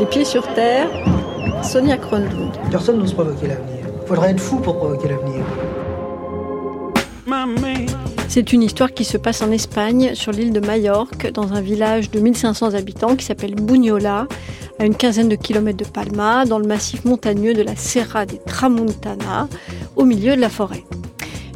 Les 0.00 0.06
pieds 0.06 0.24
sur 0.24 0.42
terre, 0.54 0.88
Sonia 1.62 1.96
Kronlund. 1.96 2.52
Personne 2.70 2.98
n'ose 2.98 3.12
provoquer 3.12 3.46
l'avenir. 3.46 3.84
Faudrait 4.06 4.30
être 4.30 4.40
fou 4.40 4.58
pour 4.58 4.76
provoquer 4.76 5.08
l'avenir. 5.08 5.44
C'est 8.28 8.52
une 8.52 8.64
histoire 8.64 8.92
qui 8.92 9.04
se 9.04 9.16
passe 9.16 9.42
en 9.42 9.52
Espagne, 9.52 10.14
sur 10.14 10.32
l'île 10.32 10.52
de 10.52 10.58
Majorque, 10.58 11.30
dans 11.30 11.52
un 11.52 11.60
village 11.60 12.10
de 12.10 12.18
1500 12.18 12.74
habitants 12.74 13.14
qui 13.14 13.24
s'appelle 13.24 13.54
Bunyola, 13.54 14.26
à 14.80 14.84
une 14.84 14.96
quinzaine 14.96 15.28
de 15.28 15.36
kilomètres 15.36 15.78
de 15.78 15.84
Palma, 15.84 16.44
dans 16.44 16.58
le 16.58 16.66
massif 16.66 17.04
montagneux 17.04 17.54
de 17.54 17.62
la 17.62 17.76
Serra 17.76 18.26
de 18.26 18.36
Tramuntana, 18.44 19.48
au 19.94 20.04
milieu 20.04 20.34
de 20.34 20.40
la 20.40 20.48
forêt. 20.48 20.84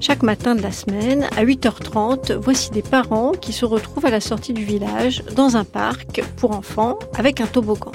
Chaque 0.00 0.22
matin 0.22 0.54
de 0.54 0.62
la 0.62 0.70
semaine, 0.70 1.26
à 1.36 1.44
8h30, 1.44 2.34
voici 2.34 2.70
des 2.70 2.82
parents 2.82 3.32
qui 3.32 3.52
se 3.52 3.64
retrouvent 3.64 4.06
à 4.06 4.10
la 4.10 4.20
sortie 4.20 4.52
du 4.52 4.64
village, 4.64 5.24
dans 5.34 5.56
un 5.56 5.64
parc 5.64 6.22
pour 6.36 6.52
enfants, 6.52 7.00
avec 7.18 7.40
un 7.40 7.46
toboggan. 7.46 7.90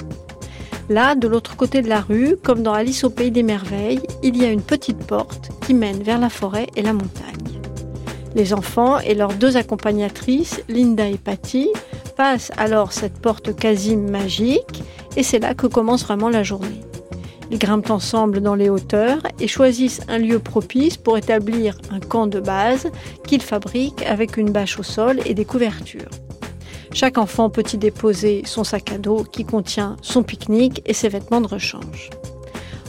Là, 0.90 1.14
de 1.14 1.26
l'autre 1.28 1.56
côté 1.56 1.80
de 1.80 1.88
la 1.88 2.00
rue, 2.00 2.36
comme 2.42 2.62
dans 2.62 2.74
Alice 2.74 3.04
au 3.04 3.10
Pays 3.10 3.30
des 3.30 3.42
Merveilles, 3.42 4.02
il 4.22 4.36
y 4.36 4.44
a 4.44 4.50
une 4.50 4.60
petite 4.60 5.06
porte 5.06 5.50
qui 5.66 5.72
mène 5.72 6.02
vers 6.02 6.18
la 6.18 6.28
forêt 6.28 6.66
et 6.76 6.82
la 6.82 6.92
montagne. 6.92 7.60
Les 8.34 8.52
enfants 8.52 8.98
et 8.98 9.14
leurs 9.14 9.32
deux 9.32 9.56
accompagnatrices, 9.56 10.62
Linda 10.68 11.08
et 11.08 11.16
Patty, 11.16 11.70
passent 12.16 12.52
alors 12.58 12.92
cette 12.92 13.18
porte 13.18 13.56
quasi 13.56 13.96
magique 13.96 14.82
et 15.16 15.22
c'est 15.22 15.38
là 15.38 15.54
que 15.54 15.66
commence 15.66 16.04
vraiment 16.04 16.28
la 16.28 16.42
journée. 16.42 16.82
Ils 17.50 17.58
grimpent 17.58 17.90
ensemble 17.90 18.40
dans 18.40 18.54
les 18.54 18.68
hauteurs 18.68 19.22
et 19.40 19.48
choisissent 19.48 20.00
un 20.08 20.18
lieu 20.18 20.38
propice 20.38 20.96
pour 20.96 21.16
établir 21.16 21.78
un 21.92 22.00
camp 22.00 22.26
de 22.26 22.40
base 22.40 22.90
qu'ils 23.26 23.42
fabriquent 23.42 24.04
avec 24.06 24.36
une 24.36 24.50
bâche 24.50 24.78
au 24.78 24.82
sol 24.82 25.20
et 25.24 25.34
des 25.34 25.44
couvertures. 25.44 26.10
Chaque 26.94 27.18
enfant 27.18 27.50
peut 27.50 27.64
y 27.72 27.76
déposer 27.76 28.42
son 28.46 28.62
sac 28.62 28.92
à 28.92 28.98
dos 28.98 29.24
qui 29.24 29.44
contient 29.44 29.96
son 30.00 30.22
pique-nique 30.22 30.80
et 30.86 30.94
ses 30.94 31.08
vêtements 31.08 31.40
de 31.40 31.48
rechange. 31.48 32.10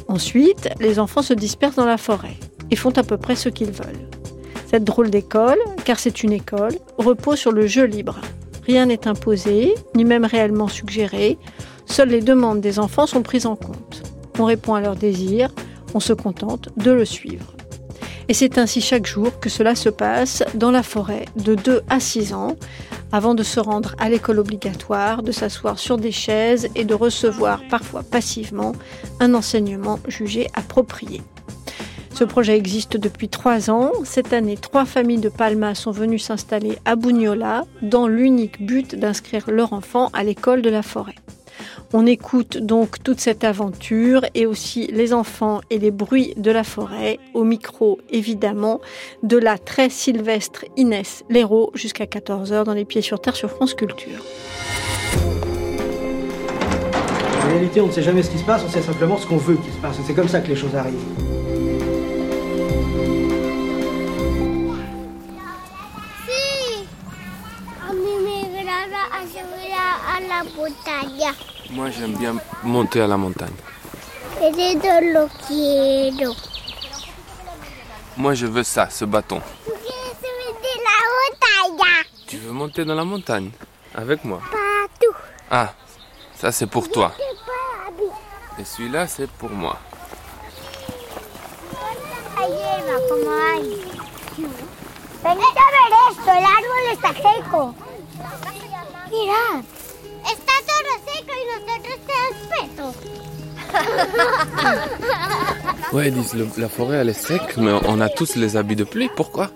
Ensuite, 0.07 0.69
les 0.79 0.99
enfants 0.99 1.23
se 1.23 1.33
dispersent 1.33 1.77
dans 1.77 1.87
la 1.87 1.97
forêt 1.97 2.37
et 2.69 2.75
font 2.75 2.91
à 2.91 3.03
peu 3.03 3.17
près 3.17 3.35
ce 3.35 3.49
qu'ils 3.49 3.71
veulent. 3.71 4.07
Cette 4.67 4.83
drôle 4.83 5.09
d'école, 5.09 5.57
car 5.85 5.97
c'est 5.97 6.21
une 6.21 6.33
école, 6.33 6.73
repose 6.99 7.39
sur 7.39 7.51
le 7.51 7.65
jeu 7.65 7.85
libre. 7.85 8.19
Rien 8.67 8.85
n'est 8.85 9.07
imposé, 9.07 9.73
ni 9.95 10.05
même 10.05 10.25
réellement 10.25 10.67
suggéré, 10.67 11.39
seules 11.87 12.09
les 12.09 12.21
demandes 12.21 12.61
des 12.61 12.77
enfants 12.77 13.07
sont 13.07 13.23
prises 13.23 13.47
en 13.47 13.55
compte. 13.55 14.03
On 14.37 14.45
répond 14.45 14.75
à 14.75 14.81
leurs 14.81 14.95
désirs, 14.95 15.49
on 15.95 15.99
se 15.99 16.13
contente 16.13 16.69
de 16.77 16.91
le 16.91 17.05
suivre. 17.05 17.55
Et 18.27 18.35
c'est 18.35 18.59
ainsi 18.59 18.81
chaque 18.81 19.07
jour 19.07 19.39
que 19.39 19.49
cela 19.49 19.73
se 19.75 19.89
passe 19.89 20.43
dans 20.53 20.71
la 20.71 20.83
forêt 20.83 21.25
de 21.35 21.55
2 21.55 21.81
à 21.89 21.99
6 21.99 22.33
ans, 22.33 22.55
avant 23.15 23.33
de 23.33 23.43
se 23.43 23.61
rendre 23.61 23.95
à 23.97 24.09
l'école 24.09 24.39
obligatoire, 24.39 25.23
de 25.23 25.31
s'asseoir 25.31 25.79
sur 25.79 25.95
des 25.95 26.11
chaises 26.11 26.67
et 26.75 26.83
de 26.83 26.93
recevoir 26.93 27.61
parfois 27.69 28.03
passivement 28.03 28.73
un 29.21 29.33
enseignement 29.33 29.99
jugé 30.09 30.47
approprié. 30.53 31.21
Ce 32.13 32.25
projet 32.25 32.57
existe 32.57 32.97
depuis 32.97 33.29
trois 33.29 33.69
ans. 33.69 33.93
Cette 34.03 34.33
année, 34.33 34.57
trois 34.57 34.83
familles 34.83 35.21
de 35.21 35.29
Palma 35.29 35.75
sont 35.75 35.91
venues 35.91 36.19
s'installer 36.19 36.77
à 36.83 36.97
Bugnola 36.97 37.63
dans 37.81 38.07
l'unique 38.07 38.65
but 38.65 38.95
d'inscrire 38.95 39.49
leur 39.49 39.71
enfant 39.71 40.09
à 40.11 40.25
l'école 40.25 40.61
de 40.61 40.69
la 40.69 40.81
forêt. 40.81 41.15
On 41.97 42.05
écoute 42.05 42.57
donc 42.57 43.01
toute 43.01 43.21
cette 43.21 43.45
aventure 43.45 44.25
et 44.33 44.45
aussi 44.45 44.87
les 44.87 45.13
enfants 45.13 45.61
et 45.69 45.79
les 45.79 45.91
bruits 45.91 46.33
de 46.35 46.51
la 46.51 46.65
forêt, 46.65 47.19
au 47.33 47.45
micro 47.45 47.99
évidemment 48.09 48.81
de 49.23 49.37
la 49.37 49.57
très 49.57 49.89
sylvestre 49.89 50.65
Inès 50.75 51.23
Léraud 51.29 51.71
jusqu'à 51.73 52.03
14h 52.03 52.65
dans 52.65 52.73
les 52.73 52.83
pieds 52.83 53.01
sur 53.01 53.21
terre 53.21 53.37
sur 53.37 53.49
France 53.49 53.73
Culture. 53.75 54.25
En 57.45 57.47
réalité, 57.47 57.79
on 57.79 57.87
ne 57.87 57.91
sait 57.93 58.03
jamais 58.03 58.23
ce 58.23 58.29
qui 58.29 58.39
se 58.39 58.43
passe, 58.43 58.63
on 58.65 58.69
sait 58.69 58.81
simplement 58.81 59.15
ce 59.15 59.25
qu'on 59.25 59.37
veut 59.37 59.55
qu'il 59.55 59.71
se 59.71 59.77
passe. 59.77 59.95
C'est 60.05 60.13
comme 60.13 60.27
ça 60.27 60.41
que 60.41 60.49
les 60.49 60.57
choses 60.57 60.75
arrivent. 60.75 60.99
Moi, 71.75 71.89
j'aime 71.91 72.13
bien 72.15 72.35
monter 72.63 73.01
à 73.01 73.07
la 73.07 73.17
montagne. 73.17 73.53
Moi, 78.17 78.33
je 78.33 78.45
veux 78.45 78.63
ça, 78.63 78.89
ce 78.89 79.03
bâton. 79.03 79.41
Tu 82.27 82.37
veux 82.37 82.51
monter 82.51 82.85
dans 82.85 82.95
la 82.95 83.03
montagne? 83.03 83.51
Avec 83.93 84.23
moi 84.25 84.41
Ah, 85.51 85.73
ça 86.35 86.51
c'est 86.51 86.67
pour 86.67 86.89
toi. 86.89 87.11
Et 88.59 88.65
celui-là, 88.65 89.07
c'est 89.07 89.29
pour 89.29 89.49
moi. 89.49 89.77
Venid 95.23 95.57
a 95.57 95.67
ver 95.73 95.91
esto, 96.11 96.31
el 96.31 96.45
árbol 96.45 96.85
está 96.91 97.11
seco. 97.13 97.75
Mirad, 99.09 99.63
Ouais, 105.93 106.09
ils 106.09 106.13
disent 106.13 106.35
la 106.57 106.67
forêt 106.67 106.97
elle 106.97 107.09
est 107.09 107.13
sec, 107.13 107.41
mais 107.57 107.71
on 107.87 108.01
a 108.01 108.09
tous 108.09 108.35
les 108.35 108.57
habits 108.57 108.75
de 108.75 108.83
pluie. 108.83 109.09
Pourquoi? 109.15 109.49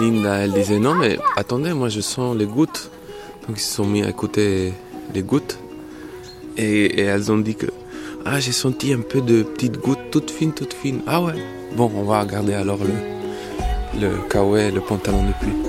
Linda, 0.00 0.36
elle 0.38 0.52
disait 0.52 0.78
non, 0.78 0.94
mais 0.94 1.18
attendez, 1.36 1.72
moi 1.72 1.88
je 1.88 2.00
sens 2.00 2.36
les 2.36 2.46
gouttes. 2.46 2.90
Donc 3.46 3.58
ils 3.58 3.62
se 3.62 3.74
sont 3.76 3.86
mis 3.86 4.02
à 4.02 4.08
écouter 4.10 4.72
les 5.14 5.22
gouttes. 5.22 5.58
Et, 6.56 7.00
et 7.00 7.02
elles 7.02 7.30
ont 7.32 7.38
dit 7.38 7.54
que 7.54 7.66
ah 8.26 8.40
j'ai 8.40 8.52
senti 8.52 8.92
un 8.92 9.00
peu 9.00 9.20
de 9.20 9.42
petites 9.42 9.78
gouttes 9.78 10.10
toutes 10.10 10.30
fines, 10.30 10.52
toutes 10.52 10.74
fines. 10.74 11.00
Ah 11.06 11.22
ouais. 11.22 11.34
Bon, 11.76 11.90
on 11.94 12.02
va 12.02 12.20
regarder 12.20 12.54
alors 12.54 12.78
le 12.78 14.00
le 14.00 14.18
kawaii, 14.28 14.70
le 14.70 14.80
pantalon 14.80 15.22
de 15.24 15.32
pluie. 15.40 15.67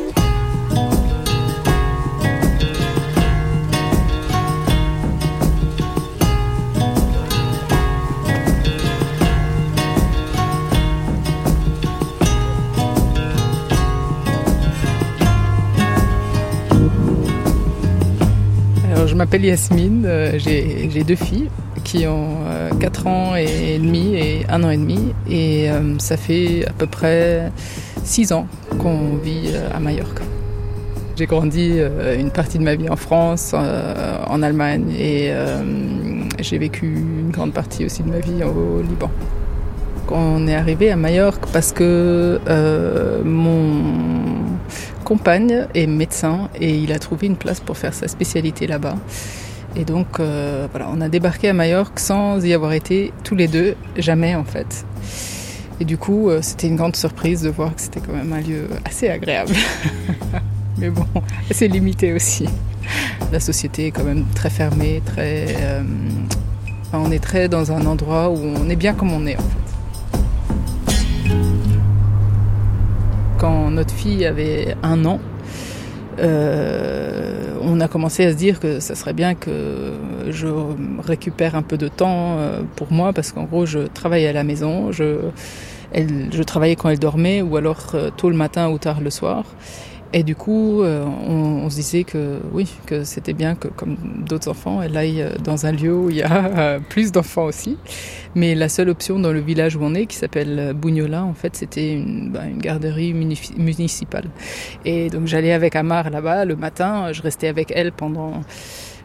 M'appelle 19.29 19.45
Yasmine, 19.45 20.05
euh, 20.07 20.39
j'ai 20.39 21.03
deux 21.03 21.15
filles 21.15 21.51
qui 21.83 22.07
ont 22.07 22.37
4 22.79 23.05
ans 23.05 23.35
et 23.35 23.77
demi 23.77 24.15
et 24.15 24.43
1 24.49 24.63
an 24.63 24.71
et 24.71 24.77
demi 24.77 25.13
et 25.29 25.69
euh, 25.69 25.99
ça 25.99 26.17
fait 26.17 26.65
à 26.65 26.71
peu 26.71 26.87
près 26.87 27.51
6 28.03 28.31
ans 28.31 28.47
qu'on 28.79 29.17
vit 29.23 29.51
euh, 29.53 29.69
à 29.71 29.79
Majorque. 29.79 30.21
J'ai 31.15 31.27
grandi 31.27 31.73
euh, 31.75 32.19
une 32.19 32.31
partie 32.31 32.57
de 32.57 32.63
ma 32.63 32.73
vie 32.73 32.89
en 32.89 32.95
France, 32.95 33.51
euh, 33.53 34.17
en 34.25 34.41
Allemagne 34.41 34.89
et 34.97 35.27
euh, 35.29 35.61
j'ai 36.39 36.57
vécu 36.57 36.87
une 36.87 37.29
grande 37.29 37.53
partie 37.53 37.85
aussi 37.85 38.01
de 38.01 38.09
ma 38.09 38.17
vie 38.17 38.43
au 38.43 38.81
Liban. 38.81 39.11
On 40.09 40.47
est 40.47 40.55
arrivé 40.55 40.89
à 40.89 40.95
Majorque 40.95 41.45
parce 41.53 41.71
que 41.71 42.39
euh, 42.49 43.21
mon 43.23 43.83
compagne 45.03 45.67
est 45.73 45.87
médecin 45.87 46.49
et 46.59 46.75
il 46.75 46.91
a 46.91 46.99
trouvé 46.99 47.27
une 47.27 47.37
place 47.37 47.59
pour 47.59 47.77
faire 47.77 47.93
sa 47.93 48.07
spécialité 48.07 48.67
là-bas. 48.67 48.95
Et 49.75 49.85
donc 49.85 50.19
euh, 50.19 50.67
voilà, 50.71 50.89
on 50.91 50.99
a 51.01 51.09
débarqué 51.09 51.49
à 51.49 51.53
Majorque 51.53 51.99
sans 51.99 52.43
y 52.43 52.53
avoir 52.53 52.73
été 52.73 53.13
tous 53.23 53.35
les 53.35 53.47
deux, 53.47 53.75
jamais 53.97 54.35
en 54.35 54.43
fait. 54.43 54.85
Et 55.79 55.85
du 55.85 55.97
coup, 55.97 56.29
euh, 56.29 56.39
c'était 56.41 56.67
une 56.67 56.75
grande 56.75 56.95
surprise 56.95 57.41
de 57.41 57.49
voir 57.49 57.73
que 57.73 57.81
c'était 57.81 58.01
quand 58.01 58.13
même 58.13 58.33
un 58.33 58.41
lieu 58.41 58.67
assez 58.83 59.07
agréable. 59.09 59.53
Mais 60.77 60.89
bon, 60.89 61.05
assez 61.49 61.67
limité 61.67 62.13
aussi. 62.13 62.45
La 63.31 63.39
société 63.39 63.87
est 63.87 63.91
quand 63.91 64.03
même 64.03 64.25
très 64.33 64.49
fermée, 64.49 65.01
très. 65.05 65.45
euh, 65.61 65.83
on 66.91 67.11
est 67.11 67.23
très 67.23 67.47
dans 67.47 67.71
un 67.71 67.85
endroit 67.85 68.29
où 68.29 68.37
on 68.37 68.69
est 68.69 68.75
bien 68.75 68.93
comme 68.93 69.11
on 69.13 69.25
est 69.27 69.37
en 69.37 69.41
fait. 69.41 69.68
Quand 73.39 73.71
notre 73.71 73.93
fille 73.93 74.25
avait 74.25 74.75
un 74.83 75.05
an, 75.05 75.21
euh, 76.19 77.55
on 77.61 77.79
a 77.79 77.87
commencé 77.87 78.25
à 78.25 78.31
se 78.31 78.35
dire 78.35 78.59
que 78.59 78.81
ça 78.81 78.95
serait 78.95 79.13
bien 79.13 79.33
que 79.33 79.93
je 80.27 80.47
récupère 81.01 81.55
un 81.55 81.61
peu 81.61 81.77
de 81.77 81.87
temps 81.87 82.35
euh, 82.37 82.61
pour 82.75 82.91
moi 82.91 83.13
parce 83.13 83.31
qu'en 83.31 83.45
gros 83.45 83.65
je 83.65 83.79
travaillais 83.79 84.27
à 84.27 84.33
la 84.33 84.43
maison, 84.43 84.91
je, 84.91 85.29
travaillais 86.45 86.75
quand 86.75 86.89
elle 86.89 86.99
dormait 86.99 87.41
ou 87.41 87.55
alors 87.55 87.91
euh, 87.93 88.09
tôt 88.09 88.29
le 88.29 88.35
matin 88.35 88.69
ou 88.69 88.77
tard 88.77 88.99
le 88.99 89.09
soir. 89.09 89.45
Et 90.11 90.23
du 90.23 90.35
coup, 90.35 90.81
euh, 90.81 91.05
on, 91.05 91.65
on 91.65 91.69
se 91.69 91.75
disait 91.75 92.03
que 92.03 92.39
oui, 92.51 92.67
que 92.87 93.03
c'était 93.03 93.33
bien 93.33 93.53
que 93.53 93.67
comme 93.67 93.95
d'autres 94.27 94.49
enfants, 94.49 94.81
elle 94.81 94.97
aille 94.97 95.21
euh, 95.21 95.35
dans 95.43 95.67
un 95.67 95.71
lieu 95.71 95.95
où 95.95 96.09
il 96.09 96.15
y 96.17 96.23
a 96.23 96.45
euh, 96.45 96.79
plus 96.79 97.11
d'enfants 97.11 97.45
aussi. 97.45 97.77
Mais 98.33 98.55
la 98.55 98.69
seule 98.69 98.89
option 98.89 99.19
dans 99.19 99.31
le 99.31 99.39
village 99.39 99.75
où 99.75 99.79
on 99.83 99.93
est, 99.93 100.07
qui 100.07 100.15
s'appelle 100.15 100.73
Bugnola, 100.73 101.23
en 101.23 101.35
fait, 101.35 101.55
c'était 101.55 101.93
une, 101.93 102.31
bah, 102.31 102.45
une 102.47 102.57
garderie 102.57 103.13
muni- 103.13 103.51
municipale. 103.57 104.25
Et 104.83 105.09
donc 105.09 105.27
j'allais 105.27 105.51
avec 105.51 105.75
Amar 105.75 106.09
là-bas 106.09 106.45
le 106.45 106.55
matin, 106.55 107.11
je 107.11 107.21
restais 107.21 107.47
avec 107.47 107.71
elle 107.75 107.91
pendant 107.91 108.41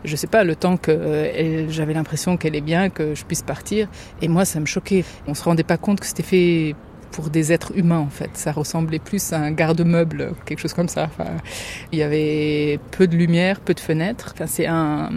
je 0.04 0.16
sais 0.16 0.26
pas, 0.26 0.44
le 0.44 0.54
temps 0.54 0.76
que 0.76 1.66
j'avais 1.70 1.94
l'impression 1.94 2.36
qu'elle 2.36 2.54
est 2.54 2.60
bien, 2.60 2.90
que 2.90 3.14
je 3.14 3.24
puisse 3.24 3.40
partir. 3.40 3.88
Et 4.20 4.28
moi, 4.28 4.44
ça 4.44 4.60
me 4.60 4.66
choquait. 4.66 5.02
On 5.26 5.32
se 5.32 5.42
rendait 5.42 5.62
pas 5.62 5.78
compte 5.78 5.98
que 6.00 6.06
c'était 6.06 6.22
fait 6.22 6.74
pour 7.14 7.30
des 7.30 7.52
êtres 7.52 7.72
humains 7.76 8.00
en 8.00 8.08
fait. 8.08 8.30
Ça 8.34 8.50
ressemblait 8.50 8.98
plus 8.98 9.32
à 9.32 9.38
un 9.38 9.52
garde-meuble, 9.52 10.32
quelque 10.44 10.58
chose 10.58 10.74
comme 10.74 10.88
ça. 10.88 11.08
Il 11.92 11.98
y 12.00 12.02
avait 12.02 12.80
peu 12.90 13.06
de 13.06 13.16
lumière, 13.16 13.60
peu 13.60 13.72
de 13.72 13.78
fenêtres. 13.78 14.32
Enfin, 14.34 14.48
c'est 14.48 14.66
un, 14.66 15.10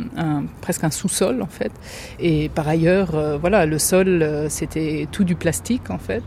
presque 0.62 0.84
un 0.84 0.92
sous-sol 0.92 1.42
en 1.42 1.48
fait. 1.48 1.72
Et 2.20 2.50
par 2.50 2.68
ailleurs, 2.68 3.16
euh, 3.16 3.38
voilà, 3.40 3.66
le 3.66 3.80
sol 3.80 4.22
euh, 4.22 4.48
c'était 4.48 5.08
tout 5.12 5.24
du 5.24 5.34
plastique 5.34 5.90
en 5.90 5.98
fait, 5.98 6.22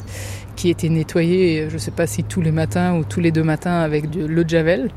qui 0.57 0.71
était 0.71 0.89
nettoyé, 0.89 1.69
je 1.71 1.79
sais 1.79 1.93
pas 1.93 2.09
si 2.09 2.25
tous 2.25 2.41
les 2.41 2.53
matins 2.53 2.97
ou 2.97 3.05
tous 3.05 3.21
les 3.21 3.31
deux 3.31 3.45
matins 3.45 3.81
avec 3.81 4.11
de 4.11 4.27
l'eau 4.27 4.43
de 4.43 4.49
javel 4.49 4.91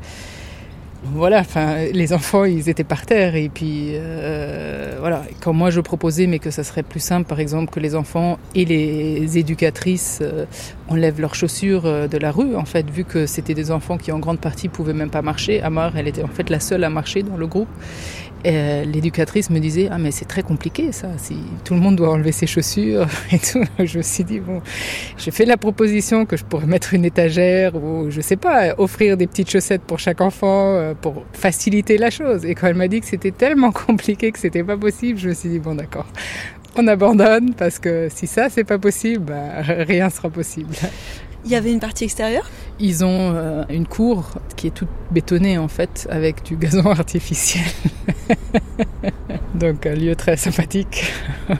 voilà, 1.06 1.40
enfin, 1.40 1.84
les 1.92 2.14
enfants, 2.14 2.44
ils 2.44 2.70
étaient 2.70 2.82
par 2.84 3.04
terre. 3.04 3.36
Et 3.36 3.50
puis, 3.50 3.90
euh, 3.92 4.96
voilà, 4.98 5.22
quand 5.40 5.52
moi 5.52 5.68
je 5.70 5.80
proposais, 5.80 6.26
mais 6.26 6.38
que 6.38 6.50
ça 6.50 6.64
serait 6.64 6.82
plus 6.82 7.00
simple, 7.00 7.28
par 7.28 7.40
exemple, 7.40 7.70
que 7.72 7.80
les 7.80 7.94
enfants 7.94 8.38
et 8.54 8.64
les 8.64 9.36
éducatrices 9.36 10.20
euh, 10.22 10.46
enlèvent 10.88 11.20
leurs 11.20 11.34
chaussures 11.34 11.84
euh, 11.84 12.08
de 12.08 12.16
la 12.16 12.30
rue, 12.32 12.56
en 12.56 12.64
fait, 12.64 12.88
vu 12.90 13.04
que 13.04 13.26
c'était 13.26 13.54
des 13.54 13.70
enfants 13.70 13.98
qui 13.98 14.12
en 14.12 14.18
grande 14.18 14.38
partie 14.38 14.68
pouvaient 14.68 14.94
même 14.94 15.10
pas 15.10 15.20
marcher. 15.20 15.62
Amar, 15.62 15.96
elle 15.96 16.08
était 16.08 16.22
en 16.22 16.28
fait 16.28 16.48
la 16.48 16.58
seule 16.58 16.84
à 16.84 16.90
marcher 16.90 17.22
dans 17.22 17.36
le 17.36 17.46
groupe. 17.46 17.68
Euh, 18.46 18.84
l'éducatrice 18.84 19.48
me 19.48 19.58
disait 19.58 19.88
ah 19.90 19.96
mais 19.96 20.10
c'est 20.10 20.26
très 20.26 20.42
compliqué 20.42 20.92
ça 20.92 21.08
si 21.16 21.36
tout 21.64 21.72
le 21.72 21.80
monde 21.80 21.96
doit 21.96 22.10
enlever 22.10 22.32
ses 22.32 22.46
chaussures 22.46 23.06
et 23.32 23.38
tout. 23.38 23.64
Je 23.82 23.98
me 23.98 24.02
suis 24.02 24.24
dit 24.24 24.40
bon 24.40 24.60
j'ai 25.16 25.30
fait 25.30 25.46
la 25.46 25.56
proposition 25.56 26.26
que 26.26 26.36
je 26.36 26.44
pourrais 26.44 26.66
mettre 26.66 26.92
une 26.92 27.04
étagère 27.04 27.74
ou 27.74 28.10
je 28.10 28.20
sais 28.20 28.36
pas 28.36 28.74
offrir 28.78 29.16
des 29.16 29.26
petites 29.26 29.50
chaussettes 29.50 29.82
pour 29.82 29.98
chaque 29.98 30.20
enfant 30.20 30.74
euh, 30.74 30.94
pour 30.94 31.24
faciliter 31.32 31.96
la 31.96 32.10
chose. 32.10 32.44
Et 32.44 32.54
quand 32.54 32.66
elle 32.66 32.74
m'a 32.74 32.88
dit 32.88 33.00
que 33.00 33.06
c'était 33.06 33.30
tellement 33.30 33.72
compliqué 33.86 34.30
que 34.30 34.38
c'était 34.38 34.64
pas 34.64 34.76
possible 34.76 35.18
je 35.18 35.30
me 35.30 35.34
suis 35.34 35.48
dit 35.48 35.58
bon 35.58 35.74
d'accord 35.74 36.06
on 36.76 36.86
abandonne 36.86 37.54
parce 37.54 37.78
que 37.78 38.08
si 38.12 38.26
ça 38.26 38.50
c'est 38.50 38.64
pas 38.64 38.78
possible 38.78 39.24
bah, 39.24 39.62
rien 39.62 40.10
sera 40.10 40.28
possible 40.28 40.74
il 41.44 41.50
y 41.50 41.54
avait 41.54 41.72
une 41.72 41.80
partie 41.80 42.04
extérieure 42.04 42.48
Ils 42.80 43.04
ont 43.04 43.32
euh, 43.34 43.64
une 43.68 43.86
cour 43.86 44.38
qui 44.56 44.68
est 44.68 44.74
toute 44.74 44.88
bétonnée 45.10 45.58
en 45.58 45.68
fait, 45.68 46.06
avec 46.10 46.42
du 46.42 46.56
gazon 46.56 46.86
artificiel. 46.90 47.64
Donc 49.54 49.86
un 49.86 49.94
lieu 49.94 50.16
très 50.16 50.36
sympathique. 50.36 51.04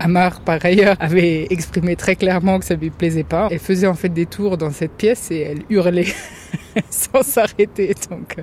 Amar, 0.00 0.40
par 0.40 0.58
ailleurs, 0.64 0.96
avait 1.00 1.46
exprimé 1.50 1.96
très 1.96 2.16
clairement 2.16 2.58
que 2.58 2.64
ça 2.64 2.74
lui 2.74 2.90
plaisait 2.90 3.24
pas. 3.24 3.48
Elle 3.50 3.58
faisait 3.58 3.86
en 3.86 3.94
fait 3.94 4.08
des 4.08 4.26
tours 4.26 4.58
dans 4.58 4.70
cette 4.70 4.92
pièce 4.92 5.30
et 5.30 5.40
elle 5.40 5.62
hurlait 5.70 6.12
sans 6.90 7.22
s'arrêter. 7.22 7.94
Donc 8.10 8.36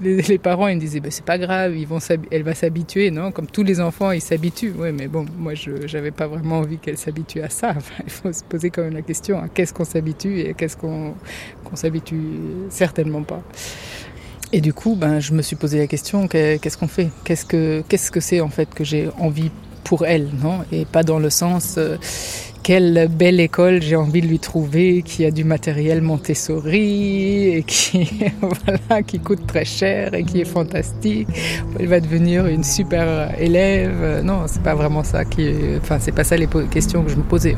les, 0.00 0.38
parents 0.38 0.68
ils 0.68 0.76
me 0.76 0.80
disaient 0.80 1.00
bah, 1.00 1.10
c'est 1.10 1.24
pas 1.24 1.38
grave, 1.38 1.76
ils 1.76 1.86
vont 1.86 1.98
elle 2.30 2.42
va 2.42 2.54
s'habituer, 2.54 3.10
non? 3.10 3.30
Comme 3.30 3.46
tous 3.46 3.62
les 3.62 3.80
enfants, 3.80 4.10
ils 4.10 4.20
s'habituent. 4.20 4.74
Oui, 4.76 4.92
mais 4.92 5.08
bon, 5.08 5.26
moi 5.38 5.54
je 5.54 5.72
n'avais 5.92 6.10
pas 6.10 6.26
vraiment 6.26 6.58
envie 6.58 6.78
qu'elle 6.78 6.98
s'habitue 6.98 7.42
à 7.42 7.48
ça. 7.48 7.74
il 8.04 8.10
faut 8.10 8.32
se 8.32 8.42
poser 8.44 8.70
quand 8.70 8.82
même 8.82 8.94
la 8.94 9.02
question 9.02 9.38
hein, 9.38 9.48
qu'est-ce 9.52 9.72
qu'on 9.72 9.84
s'habitue 9.84 10.40
et 10.40 10.54
qu'est-ce 10.54 10.76
qu'on 10.76 11.14
qu'on 11.64 11.76
s'habitue 11.76 12.22
certainement 12.70 13.22
pas? 13.22 13.42
Et 14.54 14.60
du 14.60 14.74
coup, 14.74 14.96
ben, 14.96 15.18
je 15.18 15.32
me 15.32 15.40
suis 15.40 15.56
posé 15.56 15.78
la 15.78 15.86
question 15.86 16.28
qu'est-ce 16.28 16.76
qu'on 16.76 16.88
fait? 16.88 17.08
Qu'est-ce 17.24 17.46
que 17.46 17.82
qu'est-ce 17.88 18.10
que 18.10 18.20
c'est 18.20 18.40
en 18.40 18.50
fait 18.50 18.72
que 18.74 18.84
j'ai 18.84 19.08
envie 19.18 19.50
pour 19.84 20.06
elle, 20.06 20.28
non? 20.42 20.60
Et 20.72 20.84
pas 20.84 21.02
dans 21.02 21.18
le 21.18 21.30
sens 21.30 21.76
euh, 21.78 21.96
quelle 22.62 23.08
belle 23.10 23.40
école 23.40 23.82
j'ai 23.82 23.96
envie 23.96 24.20
de 24.20 24.26
lui 24.26 24.38
trouver, 24.38 25.02
qui 25.02 25.24
a 25.24 25.30
du 25.30 25.44
matériel 25.44 26.00
Montessori 26.00 27.56
et 27.56 27.62
qui, 27.64 28.08
voilà, 28.40 29.02
qui 29.02 29.18
coûte 29.18 29.46
très 29.46 29.64
cher 29.64 30.14
et 30.14 30.24
qui 30.24 30.40
est 30.40 30.46
fantastique. 30.46 31.28
Elle 31.78 31.88
va 31.88 32.00
devenir 32.00 32.46
une 32.46 32.64
super 32.64 33.34
élève. 33.40 34.22
Non, 34.24 34.42
c'est 34.46 34.62
pas 34.62 34.74
vraiment 34.74 35.02
ça 35.02 35.24
qui, 35.24 35.50
enfin, 35.80 35.98
c'est 36.00 36.12
pas 36.12 36.24
ça 36.24 36.36
les 36.36 36.48
questions 36.70 37.02
que 37.02 37.10
je 37.10 37.16
me 37.16 37.24
posais. 37.24 37.56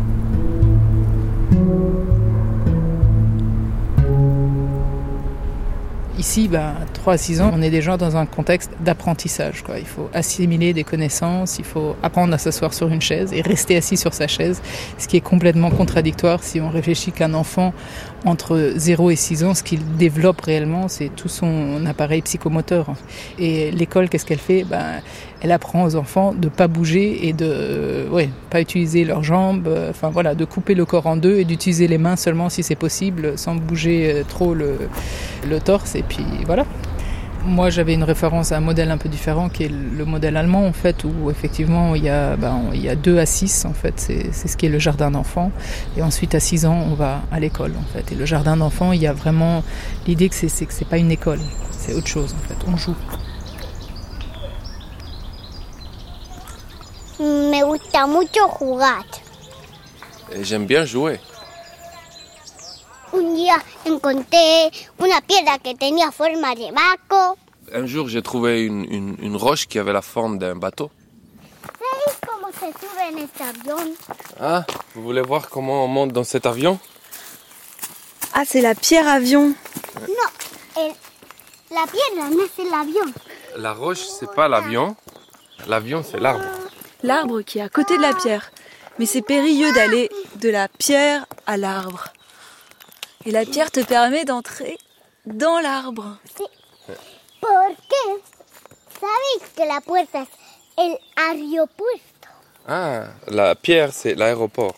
Ici, 6.16 6.46
ben, 6.46 6.74
3 6.92 7.14
à 7.14 7.18
6 7.18 7.40
ans, 7.40 7.50
on 7.52 7.60
est 7.60 7.70
déjà 7.70 7.96
dans 7.96 8.16
un 8.16 8.24
contexte 8.24 8.70
d'apprentissage. 8.78 9.64
Il 9.76 9.84
faut 9.84 10.08
assimiler 10.14 10.72
des 10.72 10.84
connaissances, 10.84 11.58
il 11.58 11.64
faut 11.64 11.96
apprendre 12.04 12.32
à 12.32 12.38
s'asseoir 12.38 12.72
sur 12.72 12.88
une 12.88 13.00
chaise 13.00 13.32
et 13.32 13.42
rester 13.42 13.76
assis 13.76 13.96
sur 13.96 14.14
sa 14.14 14.28
chaise, 14.28 14.62
ce 14.96 15.08
qui 15.08 15.16
est 15.16 15.20
complètement 15.20 15.70
contradictoire 15.70 16.44
si 16.44 16.60
on 16.60 16.70
réfléchit 16.70 17.10
qu'un 17.10 17.34
enfant 17.34 17.74
entre 18.24 18.72
0 18.76 19.10
et 19.10 19.16
6 19.16 19.44
ans, 19.44 19.54
ce 19.54 19.62
qu'il 19.62 19.80
développe 19.96 20.40
réellement, 20.40 20.88
c'est 20.88 21.10
tout 21.14 21.28
son 21.28 21.84
appareil 21.86 22.22
psychomoteur. 22.22 22.86
Et 23.38 23.70
l'école, 23.70 24.08
qu'est-ce 24.08 24.24
qu'elle 24.24 24.38
fait? 24.38 24.64
Ben, 24.64 25.02
Elle 25.42 25.52
apprend 25.52 25.84
aux 25.84 25.94
enfants 25.96 26.34
de 26.34 26.48
pas 26.48 26.68
bouger 26.68 27.28
et 27.28 27.32
de 27.32 27.46
euh, 27.46 28.08
ouais, 28.08 28.30
pas 28.50 28.60
utiliser 28.60 29.04
leurs 29.04 29.22
jambes, 29.22 29.68
euh, 29.68 29.90
enfin 29.90 30.08
voilà, 30.08 30.34
de 30.34 30.44
couper 30.44 30.74
le 30.74 30.84
corps 30.86 31.06
en 31.06 31.16
deux 31.16 31.36
et 31.38 31.44
d'utiliser 31.44 31.86
les 31.86 31.98
mains 31.98 32.16
seulement 32.16 32.48
si 32.48 32.62
c'est 32.62 32.76
possible, 32.76 33.36
sans 33.36 33.54
bouger 33.54 34.10
euh, 34.10 34.22
trop 34.26 34.54
le, 34.54 34.78
le 35.48 35.60
torse. 35.60 35.94
Et 35.94 36.02
puis 36.02 36.24
voilà. 36.46 36.64
Moi, 37.46 37.68
j'avais 37.68 37.92
une 37.94 38.04
référence 38.04 38.52
à 38.52 38.56
un 38.56 38.60
modèle 38.60 38.90
un 38.90 38.96
peu 38.96 39.08
différent 39.08 39.48
qui 39.50 39.64
est 39.64 39.68
le 39.68 40.04
modèle 40.04 40.36
allemand, 40.36 40.66
en 40.66 40.72
fait, 40.72 41.04
où 41.04 41.30
effectivement, 41.30 41.94
il 41.94 42.02
y 42.02 42.08
a, 42.08 42.36
ben, 42.36 42.62
il 42.72 42.80
y 42.80 42.88
a 42.88 42.96
2 42.96 43.18
à 43.18 43.26
6, 43.26 43.66
en 43.66 43.74
fait, 43.74 44.00
c'est 44.00 44.32
ce 44.32 44.56
qui 44.56 44.66
est 44.66 44.70
le 44.70 44.78
jardin 44.78 45.10
d'enfants. 45.10 45.52
Et 45.96 46.02
ensuite, 46.02 46.34
à 46.34 46.40
6 46.40 46.64
ans, 46.64 46.84
on 46.90 46.94
va 46.94 47.20
à 47.30 47.38
l'école, 47.40 47.74
en 47.78 47.92
fait. 47.92 48.12
Et 48.12 48.14
le 48.14 48.24
jardin 48.24 48.56
d'enfants, 48.56 48.92
il 48.92 49.02
y 49.02 49.06
a 49.06 49.12
vraiment 49.12 49.62
l'idée 50.06 50.28
que 50.30 50.34
c'est 50.34 50.48
que 50.66 50.72
c'est 50.72 50.88
pas 50.88 50.96
une 50.96 51.12
école, 51.12 51.40
c'est 51.70 51.92
autre 51.94 52.08
chose, 52.08 52.34
en 52.34 52.48
fait. 52.48 52.56
On 52.66 52.76
joue. 52.76 52.96
Me 57.20 57.64
gusta 57.64 58.06
mucho 58.06 58.48
jugar. 58.58 59.04
J'aime 60.42 60.66
bien 60.66 60.84
jouer. 60.84 61.20
Un 63.86 63.90
día 63.90 63.96
encontré 63.96 64.70
una 64.98 65.20
piedra 65.20 65.58
que 65.58 65.74
tenía 65.74 66.10
forma 66.10 66.54
de 66.54 66.72
barco. 66.72 67.36
Un 67.72 67.86
jour, 67.86 68.08
j'ai 68.08 68.22
trouvé 68.22 68.64
une, 68.64 68.84
une, 68.84 69.16
une, 69.20 69.36
roche 69.36 69.66
qui 69.66 69.78
avait 69.78 69.92
la 69.92 70.02
forme 70.02 70.38
d'un 70.38 70.56
bateau. 70.56 70.90
Ah, 74.40 74.64
vous 74.94 75.02
voulez 75.02 75.22
voir 75.22 75.48
comment 75.48 75.84
on 75.84 75.88
monte 75.88 76.12
dans 76.12 76.24
cet 76.24 76.46
avion? 76.46 76.78
Ah, 78.32 78.44
c'est 78.46 78.60
la 78.60 78.74
pierre 78.74 79.08
avion. 79.08 79.54
Non, 80.00 80.92
la 81.70 81.86
piedra 81.86 82.30
no 82.30 82.42
es 82.42 82.58
el 82.58 82.72
avión. 82.72 83.12
La 83.56 83.72
roche, 83.72 84.04
c'est 84.04 84.32
pas 84.34 84.48
l'avion. 84.48 84.96
L'avion, 85.66 86.02
c'est 86.02 86.20
l'arbre. 86.20 86.44
L'arbre 87.02 87.42
qui 87.42 87.58
est 87.58 87.62
à 87.62 87.68
côté 87.68 87.96
de 87.96 88.02
la 88.02 88.14
pierre. 88.14 88.50
Mais 88.98 89.06
c'est 89.06 89.22
périlleux 89.22 89.72
d'aller 89.72 90.08
de 90.36 90.50
la 90.50 90.68
pierre 90.68 91.26
à 91.46 91.56
l'arbre. 91.56 92.13
Et 93.26 93.30
la 93.30 93.44
pierre 93.44 93.70
te 93.70 93.80
permet 93.80 94.24
d'entrer 94.24 94.78
dans 95.24 95.58
l'arbre. 95.58 96.18
Sí. 96.36 96.44
¿Por 97.40 97.76
qué? 97.88 98.22
¿Sabéis 99.00 99.50
que 99.56 99.64
la 99.66 99.80
puerta 99.80 100.22
es 100.22 100.28
el 100.76 100.98
aeropuerto? 101.16 102.28
Ah, 102.66 103.08
la 103.28 103.54
pierre, 103.54 103.92
c'est 103.92 104.14
l'aéroport. 104.14 104.74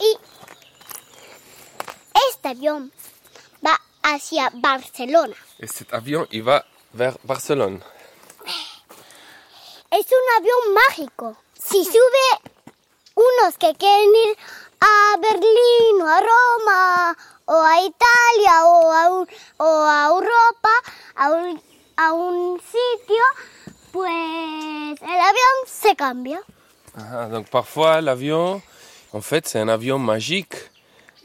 Y 0.00 0.16
este 2.28 2.48
avión 2.48 2.90
va 3.64 3.76
hacia 4.02 4.50
Barcelona. 4.54 5.34
Et 5.60 5.66
cet 5.66 5.92
avion, 5.92 6.26
il 6.30 6.42
va 6.42 6.64
vers 6.94 7.16
Barcelone. 7.24 7.80
Es 9.90 10.06
un 10.06 10.40
avión 10.40 10.74
mágico. 10.74 11.36
Si 11.54 11.84
sube 11.84 12.50
unos 13.14 13.58
que 13.58 13.74
quieren 13.74 14.10
ir 14.26 14.36
a 14.80 15.16
Berlín 15.20 16.02
o 16.02 16.06
a 16.06 16.20
Roma 16.20 17.16
o 17.46 17.52
a 17.52 17.76
Italia 17.82 18.64
o 18.64 18.90
a, 18.90 19.26
o 19.58 19.66
a 21.16 21.30
un, 21.30 21.60
a 21.96 22.12
un 22.12 22.58
sitio, 22.60 23.24
se 25.66 25.94
cambia. 25.96 26.40
Donc 27.30 27.48
parfois 27.50 28.00
l'avion, 28.00 28.62
en 29.12 29.20
fait 29.20 29.48
c'est 29.48 29.58
un 29.58 29.68
avion 29.68 29.98
magique 29.98 30.54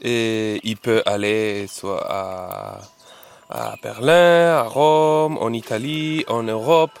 et 0.02 0.60
il 0.64 0.76
peut 0.76 1.02
aller 1.06 1.66
soit 1.68 2.04
à, 2.08 2.80
à 3.48 3.74
Berlin, 3.82 4.56
à 4.58 4.62
Rome, 4.62 5.38
en 5.38 5.52
Italie, 5.52 6.24
en 6.28 6.42
Europe. 6.42 6.92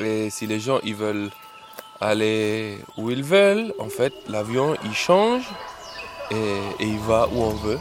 Et 0.00 0.30
si 0.30 0.46
les 0.46 0.60
gens 0.60 0.80
ils 0.82 0.94
veulent 0.94 1.30
aller 2.00 2.78
où 2.98 3.10
ils 3.10 3.22
veulent, 3.24 3.74
en 3.78 3.88
fait 3.88 4.12
l'avion 4.28 4.76
il 4.84 4.94
change 4.94 5.44
et, 6.30 6.84
il 6.84 6.98
va 6.98 7.28
où 7.32 7.42
on 7.42 7.50
veut. 7.50 7.78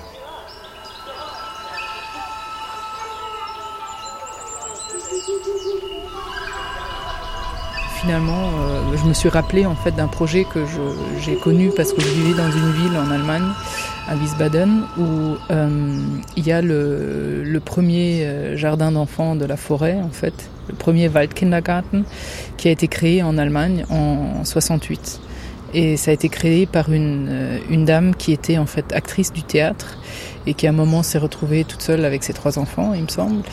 Finalement, 8.01 8.49
euh, 8.59 8.97
je 8.97 9.07
me 9.07 9.13
suis 9.13 9.29
rappelé 9.29 9.65
en 9.65 9.75
fait 9.75 9.91
d'un 9.91 10.07
projet 10.07 10.43
que 10.43 10.65
j'ai 11.21 11.35
connu 11.35 11.71
parce 11.73 11.93
que 11.93 12.01
je 12.01 12.07
vivais 12.09 12.37
dans 12.37 12.51
une 12.51 12.71
ville 12.73 12.97
en 12.97 13.09
Allemagne, 13.09 13.47
à 14.09 14.15
Wiesbaden, 14.15 14.83
où 14.97 15.37
euh, 15.49 15.97
il 16.35 16.45
y 16.45 16.51
a 16.51 16.61
le, 16.61 17.43
le 17.43 17.59
premier 17.61 18.25
euh, 18.25 18.57
jardin 18.57 18.91
d'enfants 18.91 19.35
de 19.37 19.45
la 19.45 19.55
forêt 19.55 19.97
en 20.03 20.09
fait, 20.09 20.33
le 20.67 20.75
premier 20.75 21.07
Waldkindergarten, 21.07 22.03
qui 22.57 22.67
a 22.67 22.71
été 22.71 22.89
créé 22.89 23.23
en 23.23 23.37
Allemagne 23.37 23.85
en 23.89 24.43
68. 24.43 25.21
Et 25.73 25.97
ça 25.97 26.11
a 26.11 26.13
été 26.13 26.29
créé 26.29 26.65
par 26.65 26.91
une, 26.91 27.27
euh, 27.29 27.59
une 27.69 27.85
dame 27.85 28.15
qui 28.15 28.31
était 28.31 28.57
en 28.57 28.65
fait 28.65 28.93
actrice 28.93 29.33
du 29.33 29.43
théâtre 29.43 29.97
et 30.45 30.53
qui 30.53 30.67
à 30.67 30.69
un 30.69 30.73
moment 30.73 31.03
s'est 31.03 31.17
retrouvée 31.17 31.63
toute 31.63 31.81
seule 31.81 32.05
avec 32.05 32.23
ses 32.23 32.33
trois 32.33 32.59
enfants, 32.59 32.93
il 32.93 33.03
me 33.03 33.07
semble. 33.07 33.43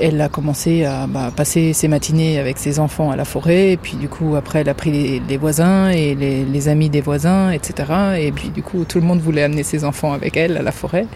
Elle 0.00 0.20
a 0.20 0.28
commencé 0.28 0.84
à 0.84 1.06
bah, 1.06 1.32
passer 1.34 1.72
ses 1.72 1.88
matinées 1.88 2.38
avec 2.38 2.58
ses 2.58 2.78
enfants 2.78 3.10
à 3.10 3.16
la 3.16 3.24
forêt, 3.24 3.72
et 3.72 3.76
puis 3.76 3.96
du 3.96 4.08
coup 4.08 4.36
après 4.36 4.60
elle 4.60 4.68
a 4.68 4.74
pris 4.74 5.20
les, 5.28 5.36
voisins 5.36 5.88
et 5.90 6.14
les, 6.14 6.44
les, 6.44 6.68
amis 6.68 6.88
des 6.88 7.00
voisins, 7.00 7.50
etc. 7.50 7.92
Et 8.18 8.32
puis 8.32 8.50
du 8.50 8.62
coup 8.62 8.84
tout 8.84 8.98
le 9.00 9.06
monde 9.06 9.20
voulait 9.20 9.42
amener 9.42 9.62
ses 9.62 9.84
enfants 9.84 10.12
avec 10.12 10.36
elle 10.36 10.56
à 10.56 10.62
la 10.62 10.72
forêt. 10.72 11.06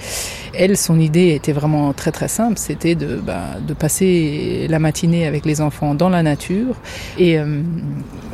Elle, 0.55 0.77
son 0.77 1.01
idée 1.01 1.35
était 1.35 1.53
vraiment 1.53 1.93
très 1.95 2.13
très 2.13 2.29
simple, 2.29 2.59
c'était 2.59 2.95
de, 2.95 3.17
bah, 3.17 3.57
de 3.67 3.73
passer 3.73 4.67
la 4.69 4.79
matinée 4.79 5.27
avec 5.27 5.47
les 5.47 5.61
enfants 5.61 5.95
dans 5.95 6.11
la 6.11 6.23
nature. 6.23 6.77
Et 7.19 7.39
euh, 7.39 7.63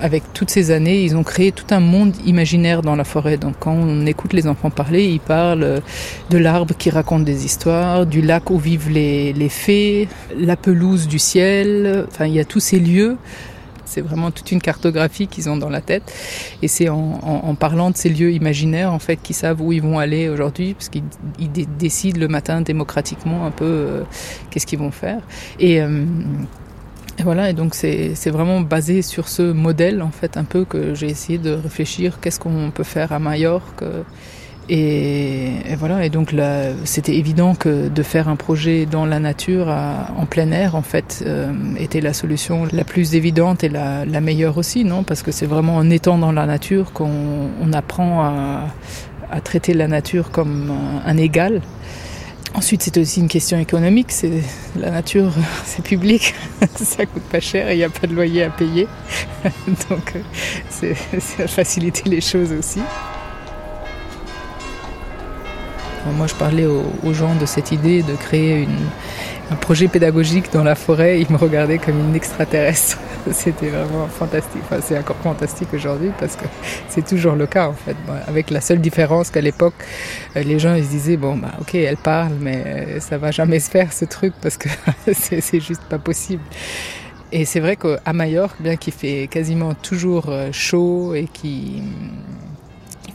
avec 0.01 0.25
toutes 0.33 0.51
ces 0.51 0.71
années, 0.71 1.03
ils 1.03 1.17
ont 1.17 1.23
créé 1.23 1.53
tout 1.53 1.67
un 1.71 1.81
monde 1.81 2.15
imaginaire 2.27 2.83
dans 2.83 2.97
la 2.97 3.05
forêt. 3.05 3.37
Donc 3.37 3.55
quand 3.61 3.73
on 3.73 4.05
écoute 4.07 4.33
les 4.33 4.47
enfants 4.49 4.71
parler, 4.71 5.05
ils 5.05 5.21
parlent 5.21 5.81
de 6.31 6.39
l'arbre 6.39 6.75
qui 6.77 6.91
raconte 6.91 7.25
des 7.25 7.45
histoires, 7.45 8.05
du 8.05 8.21
lac 8.21 8.51
où 8.51 8.59
vivent 8.59 8.91
les, 8.91 9.33
les 9.33 9.49
fées, 9.49 10.09
la 10.39 10.57
pelouse 10.57 11.09
du 11.09 11.19
ciel. 11.19 12.07
Enfin, 12.09 12.27
il 12.27 12.35
y 12.35 12.41
a 12.41 12.45
tous 12.45 12.61
ces 12.61 12.81
lieux 12.81 13.17
c'est 13.89 14.03
vraiment 14.03 14.31
toute 14.31 14.53
une 14.53 14.61
cartographie 14.61 15.27
qu'ils 15.27 15.49
ont 15.49 15.57
dans 15.57 15.71
la 15.71 15.81
tête. 15.81 16.13
Et 16.63 16.69
c'est 16.69 16.89
en, 16.89 17.55
parlant 17.59 17.91
de 17.91 17.97
ces 17.97 18.11
lieux 18.11 18.33
imaginaires, 18.33 18.93
en 18.93 18.99
fait, 18.99 19.17
qu'ils 19.17 19.35
savent 19.35 19.61
où 19.61 19.73
ils 19.73 19.83
vont 19.83 19.99
aller 19.99 20.29
aujourd'hui, 20.29 20.75
parce 20.75 20.89
qu'ils 20.89 21.03
décident 21.79 22.21
le 22.21 22.29
matin 22.29 22.61
démocratiquement 22.61 23.47
un 23.47 23.51
peu 23.51 23.65
euh, 23.65 24.03
qu'est-ce 24.51 24.67
qu'ils 24.67 24.79
vont 24.79 24.91
faire. 24.91 25.21
Et, 25.59 25.81
euh, 25.81 26.05
et 27.19 27.23
voilà, 27.23 27.51
et 27.51 27.53
donc 27.53 27.75
c'est 27.75 28.31
vraiment 28.31 28.61
basé 28.61 29.03
sur 29.03 29.29
ce 29.29 29.43
modèle, 29.43 30.03
en 30.03 30.11
fait, 30.11 30.37
un 30.37 30.45
peu 30.45 30.65
que 30.65 30.95
j'ai 30.95 31.09
essayé 31.09 31.39
de 31.39 31.51
réfléchir, 31.51 32.21
qu'est-ce 32.21 32.39
qu'on 32.39 32.71
peut 32.71 32.85
faire 32.85 33.13
à 33.13 33.19
Majorque 33.19 33.83
et, 34.69 35.73
et, 35.73 35.77
voilà, 35.77 36.05
et 36.05 36.11
donc 36.11 36.35
c'était 36.85 37.17
évident 37.17 37.55
que 37.55 37.89
de 37.89 38.03
faire 38.03 38.29
un 38.29 38.37
projet 38.37 38.85
dans 38.85 39.07
la 39.07 39.19
nature, 39.19 39.69
en 39.69 40.27
plein 40.27 40.51
air, 40.53 40.75
en 40.75 40.83
fait, 40.83 41.23
euh, 41.27 41.53
était 41.79 42.01
la 42.01 42.13
solution 42.13 42.67
la 42.73 42.85
plus 42.85 43.15
évidente 43.15 43.65
et 43.65 43.71
la, 43.71 44.05
meilleure 44.21 44.59
aussi, 44.59 44.85
non? 44.85 45.05
Parce 45.05 45.23
que 45.23 45.33
c'est 45.33 45.47
vraiment 45.47 45.77
en 45.77 45.89
étant 45.89 46.19
dans 46.19 46.33
la 46.33 46.45
nature 46.45 46.93
qu'on 46.93 47.51
on 47.61 47.73
apprend 47.73 48.23
à, 48.23 49.41
traiter 49.43 49.75
la 49.75 49.89
nature 49.89 50.31
comme 50.31 50.73
un, 51.05 51.17
égal. 51.17 51.63
Ensuite, 52.55 52.83
c'est 52.83 52.99
aussi 52.99 53.21
une 53.21 53.29
question 53.29 53.59
économique. 53.59 54.11
C'est 54.11 54.43
la 54.79 54.91
nature, 54.91 55.33
c'est 55.65 55.83
public, 55.83 56.35
ça 56.77 57.07
coûte 57.07 57.23
pas 57.25 57.41
cher, 57.41 57.73
il 57.73 57.79
n'y 57.79 57.85
a 57.85 57.91
pas 57.91 58.07
de 58.07 58.15
loyer 58.15 58.45
à 58.45 58.51
payer, 58.51 58.87
donc 59.89 60.15
c'est 60.69 60.95
faciliter 60.95 62.09
les 62.11 62.21
choses 62.21 62.53
aussi. 62.53 62.81
Moi, 66.07 66.27
je 66.27 66.35
parlais 66.35 66.67
aux, 66.67 67.13
gens 67.13 67.35
de 67.35 67.47
cette 67.47 67.73
idée 67.73 68.03
de 68.03 68.15
créer 68.15 68.67
un 69.51 69.57
projet 69.57 69.89
pédagogique 69.89 70.53
dans 70.53 70.65
la 70.65 70.75
forêt. 70.75 71.21
Ils 71.21 71.31
me 71.31 71.37
regardaient 71.37 71.79
comme 71.79 71.99
une 71.99 72.15
extraterrestre. 72.15 72.99
C'était 73.33 73.69
vraiment 73.69 74.07
fantastique. 74.07 74.63
Enfin, 74.65 74.81
c'est 74.83 74.99
encore 74.99 75.17
fantastique 75.17 75.69
aujourd'hui 75.75 76.11
parce 76.19 76.37
que 76.37 76.45
c'est 76.89 77.05
toujours 77.05 77.35
le 77.35 77.47
cas 77.47 77.69
en 77.69 77.75
fait. 77.75 77.97
Avec 78.27 78.51
la 78.51 78.61
seule 78.61 78.81
différence 78.81 79.31
qu'à 79.31 79.41
l'époque, 79.41 79.75
euh, 80.37 80.43
les 80.43 80.59
gens 80.59 80.75
ils 80.75 80.85
se 80.85 80.91
disaient 80.91 81.17
bon 81.17 81.37
bah 81.37 81.53
ok, 81.61 81.75
elle 81.75 81.99
parle, 81.99 82.33
mais 82.41 83.01
ça 83.01 83.19
va 83.19 83.31
jamais 83.31 83.61
se 83.61 83.71
faire 83.71 83.93
ce 83.93 84.07
truc 84.07 84.33
parce 84.41 84.57
que 84.57 84.69
c'est 85.13 85.61
juste 85.61 85.83
pas 85.91 85.99
possible. 85.99 86.43
Et 87.31 87.45
c'est 87.45 87.61
vrai 87.61 87.77
qu'à 87.77 88.13
Majorque, 88.15 88.61
bien 88.61 88.77
qu'il 88.77 88.95
fait 88.95 89.29
quasiment 89.31 89.75
toujours 89.75 90.31
euh, 90.31 90.49
chaud 90.53 91.15
et 91.15 91.29
qui 91.31 91.83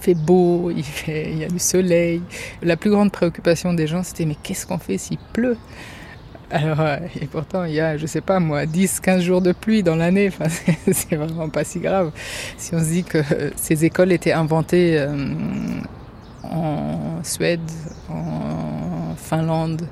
fait 0.03 0.13
beau, 0.15 0.69
il, 0.69 0.83
il 1.07 1.37
y 1.37 1.43
a 1.43 1.47
du 1.47 1.59
soleil. 1.59 2.21
La 2.61 2.75
plus 2.75 2.89
grande 2.89 3.11
préoccupation 3.11 3.73
des 3.73 3.87
gens, 3.87 4.03
c'était 4.03 4.25
mais 4.25 4.35
qu'est-ce 4.41 4.67
qu'on 4.67 4.77
fait 4.77 4.97
s'il 4.97 5.17
pleut? 5.31 5.57
Alors, 6.51 6.81
euh, 6.81 6.97
et 7.19 7.25
pourtant, 7.25 7.63
il 7.63 7.73
y 7.73 7.79
a, 7.79 7.97
je 7.97 8.05
sais 8.05 8.21
pas 8.21 8.39
moi, 8.39 8.65
10, 8.65 8.99
15 8.99 9.23
jours 9.23 9.41
de 9.41 9.53
pluie 9.53 9.81
dans 9.81 9.95
l'année. 9.95 10.27
Enfin, 10.27 10.45
c'est 10.91 11.15
vraiment 11.15 11.49
pas 11.49 11.63
si 11.63 11.79
grave. 11.79 12.11
Si 12.57 12.75
on 12.75 12.79
se 12.79 12.89
dit 12.89 13.03
que 13.03 13.23
ces 13.55 13.85
écoles 13.85 14.11
étaient 14.11 14.33
inventées 14.33 14.99
euh, 14.99 15.27
en 16.43 17.23
Suède, 17.23 17.61
en 18.09 19.15
Finlande, 19.17 19.87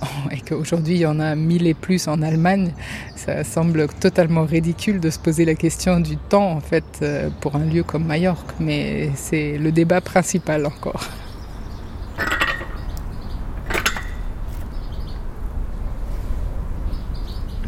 et 0.30 0.40
qu'aujourd'hui 0.40 0.94
il 0.94 1.00
y 1.00 1.06
en 1.06 1.20
a 1.20 1.34
mille 1.34 1.66
et 1.66 1.74
plus 1.74 2.08
en 2.08 2.22
Allemagne, 2.22 2.72
ça 3.14 3.44
semble 3.44 3.88
totalement 4.00 4.44
ridicule 4.44 5.00
de 5.00 5.10
se 5.10 5.18
poser 5.18 5.44
la 5.44 5.54
question 5.54 6.00
du 6.00 6.16
temps 6.16 6.50
en 6.50 6.60
fait 6.60 6.84
euh, 7.02 7.28
pour 7.40 7.56
un 7.56 7.64
lieu 7.64 7.82
comme 7.82 8.04
Majorque, 8.04 8.54
mais 8.60 9.10
c'est 9.14 9.58
le 9.58 9.72
débat 9.72 10.00
principal 10.00 10.66
encore. 10.66 11.04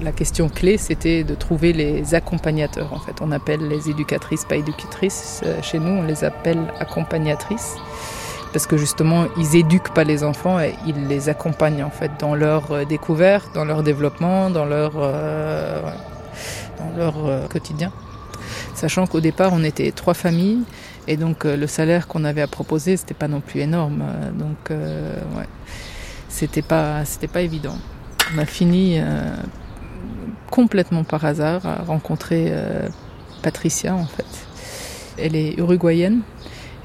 La 0.01 0.13
question 0.13 0.49
clé, 0.49 0.79
c'était 0.79 1.25
de 1.25 1.35
trouver 1.35 1.73
les 1.73 2.15
accompagnateurs. 2.15 2.93
En 2.93 3.01
fait, 3.01 3.21
on 3.21 3.33
appelle 3.33 3.67
les 3.67 3.91
éducatrices 3.91 4.45
pas 4.45 4.55
éducatrices. 4.55 5.43
Chez 5.61 5.81
nous, 5.81 5.91
on 5.91 6.03
les 6.03 6.23
appelle 6.23 6.73
accompagnatrices 6.79 7.75
parce 8.53 8.67
que 8.67 8.77
justement 8.77 9.27
ils 9.37 9.57
éduquent 9.57 9.93
pas 9.93 10.05
les 10.05 10.25
enfants 10.25 10.61
et 10.61 10.75
ils 10.87 11.07
les 11.07 11.29
accompagnent 11.29 11.85
en 11.85 11.91
fait 11.91 12.11
dans 12.19 12.35
leur 12.35 12.87
découverte, 12.87 13.55
dans 13.55 13.65
leur 13.65 13.83
développement, 13.83 14.51
dans 14.51 14.65
leur 14.65 14.93
euh, 14.97 15.83
dans 16.79 16.97
leur 16.97 17.27
euh, 17.27 17.47
quotidien. 17.49 17.93
Sachant 18.75 19.07
qu'au 19.07 19.21
départ 19.21 19.51
on 19.53 19.65
était 19.65 19.91
trois 19.93 20.15
familles 20.15 20.63
et 21.07 21.17
donc 21.17 21.45
euh, 21.45 21.57
le 21.57 21.67
salaire 21.67 22.07
qu'on 22.07 22.25
avait 22.25 22.43
à 22.43 22.47
proposer 22.47 22.97
c'était 22.97 23.15
pas 23.15 23.29
non 23.29 23.41
plus 23.41 23.61
énorme 23.61 24.05
donc 24.35 24.71
euh, 24.71 25.17
ouais 25.37 25.47
c'était 26.29 26.63
pas 26.63 27.05
c'était 27.05 27.27
pas 27.27 27.41
évident. 27.41 27.77
On 28.35 28.39
a 28.39 28.47
fini 28.47 28.99
euh, 29.01 29.35
complètement 30.51 31.03
par 31.03 31.25
hasard 31.25 31.67
à 31.67 31.83
rencontrer 31.83 32.53
Patricia 33.43 33.95
en 33.95 34.05
fait. 34.05 34.27
Elle 35.17 35.35
est 35.35 35.55
uruguayenne 35.59 36.21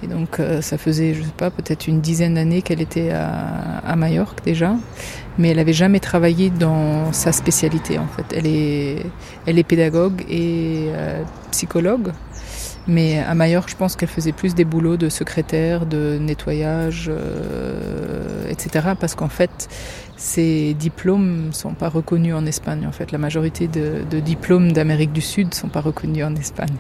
et 0.04 0.08
donc 0.08 0.40
euh, 0.40 0.62
ça 0.62 0.78
faisait, 0.78 1.14
je 1.14 1.24
sais 1.24 1.30
pas, 1.38 1.50
peut-être 1.50 1.88
une 1.88 2.02
dizaine 2.02 2.36
d'années 2.36 2.62
qu'elle 2.62 2.82
était 2.82 3.12
à, 3.12 3.80
à 3.86 3.96
Majorque 3.96 4.44
déjà, 4.44 4.76
mais 5.38 5.50
elle 5.50 5.60
avait 5.60 5.74
jamais 5.74 6.00
travaillé 6.00 6.50
dans 6.50 7.14
sa 7.14 7.32
spécialité 7.32 7.98
en 7.98 8.08
fait. 8.08 8.26
Elle 8.36 8.48
est, 8.48 9.06
elle 9.46 9.58
est 9.58 9.64
pédagogue 9.64 10.24
et 10.30 10.88
euh, 10.90 11.24
psychologue, 11.52 12.12
mais 12.86 13.20
à 13.20 13.34
Majorque, 13.34 13.70
je 13.70 13.78
pense 13.78 13.96
qu'elle 13.96 14.10
faisait 14.10 14.34
plus 14.34 14.56
des 14.56 14.66
boulots 14.66 14.98
de 14.98 15.08
secrétaire, 15.08 15.86
de 15.86 16.18
nettoyage, 16.20 17.10
euh, 17.10 18.50
etc. 18.50 18.90
Parce 19.00 19.16
qu'en 19.16 19.30
fait, 19.30 19.70
ces 20.18 20.74
diplômes 20.74 21.54
sont 21.54 21.74
pas 21.74 21.88
reconnus 21.88 22.34
en 22.36 22.46
Espagne. 22.46 22.86
En 22.86 22.92
fait, 22.92 23.14
la 23.14 23.18
majorité 23.18 23.68
de, 23.70 24.04
de 24.10 24.20
diplômes 24.20 24.74
d'Amérique 24.74 25.14
du 25.14 25.22
Sud 25.22 25.54
sont 25.54 25.70
pas 25.70 25.82
reconnus 25.82 26.26
en 26.26 26.36
Espagne 26.36 26.76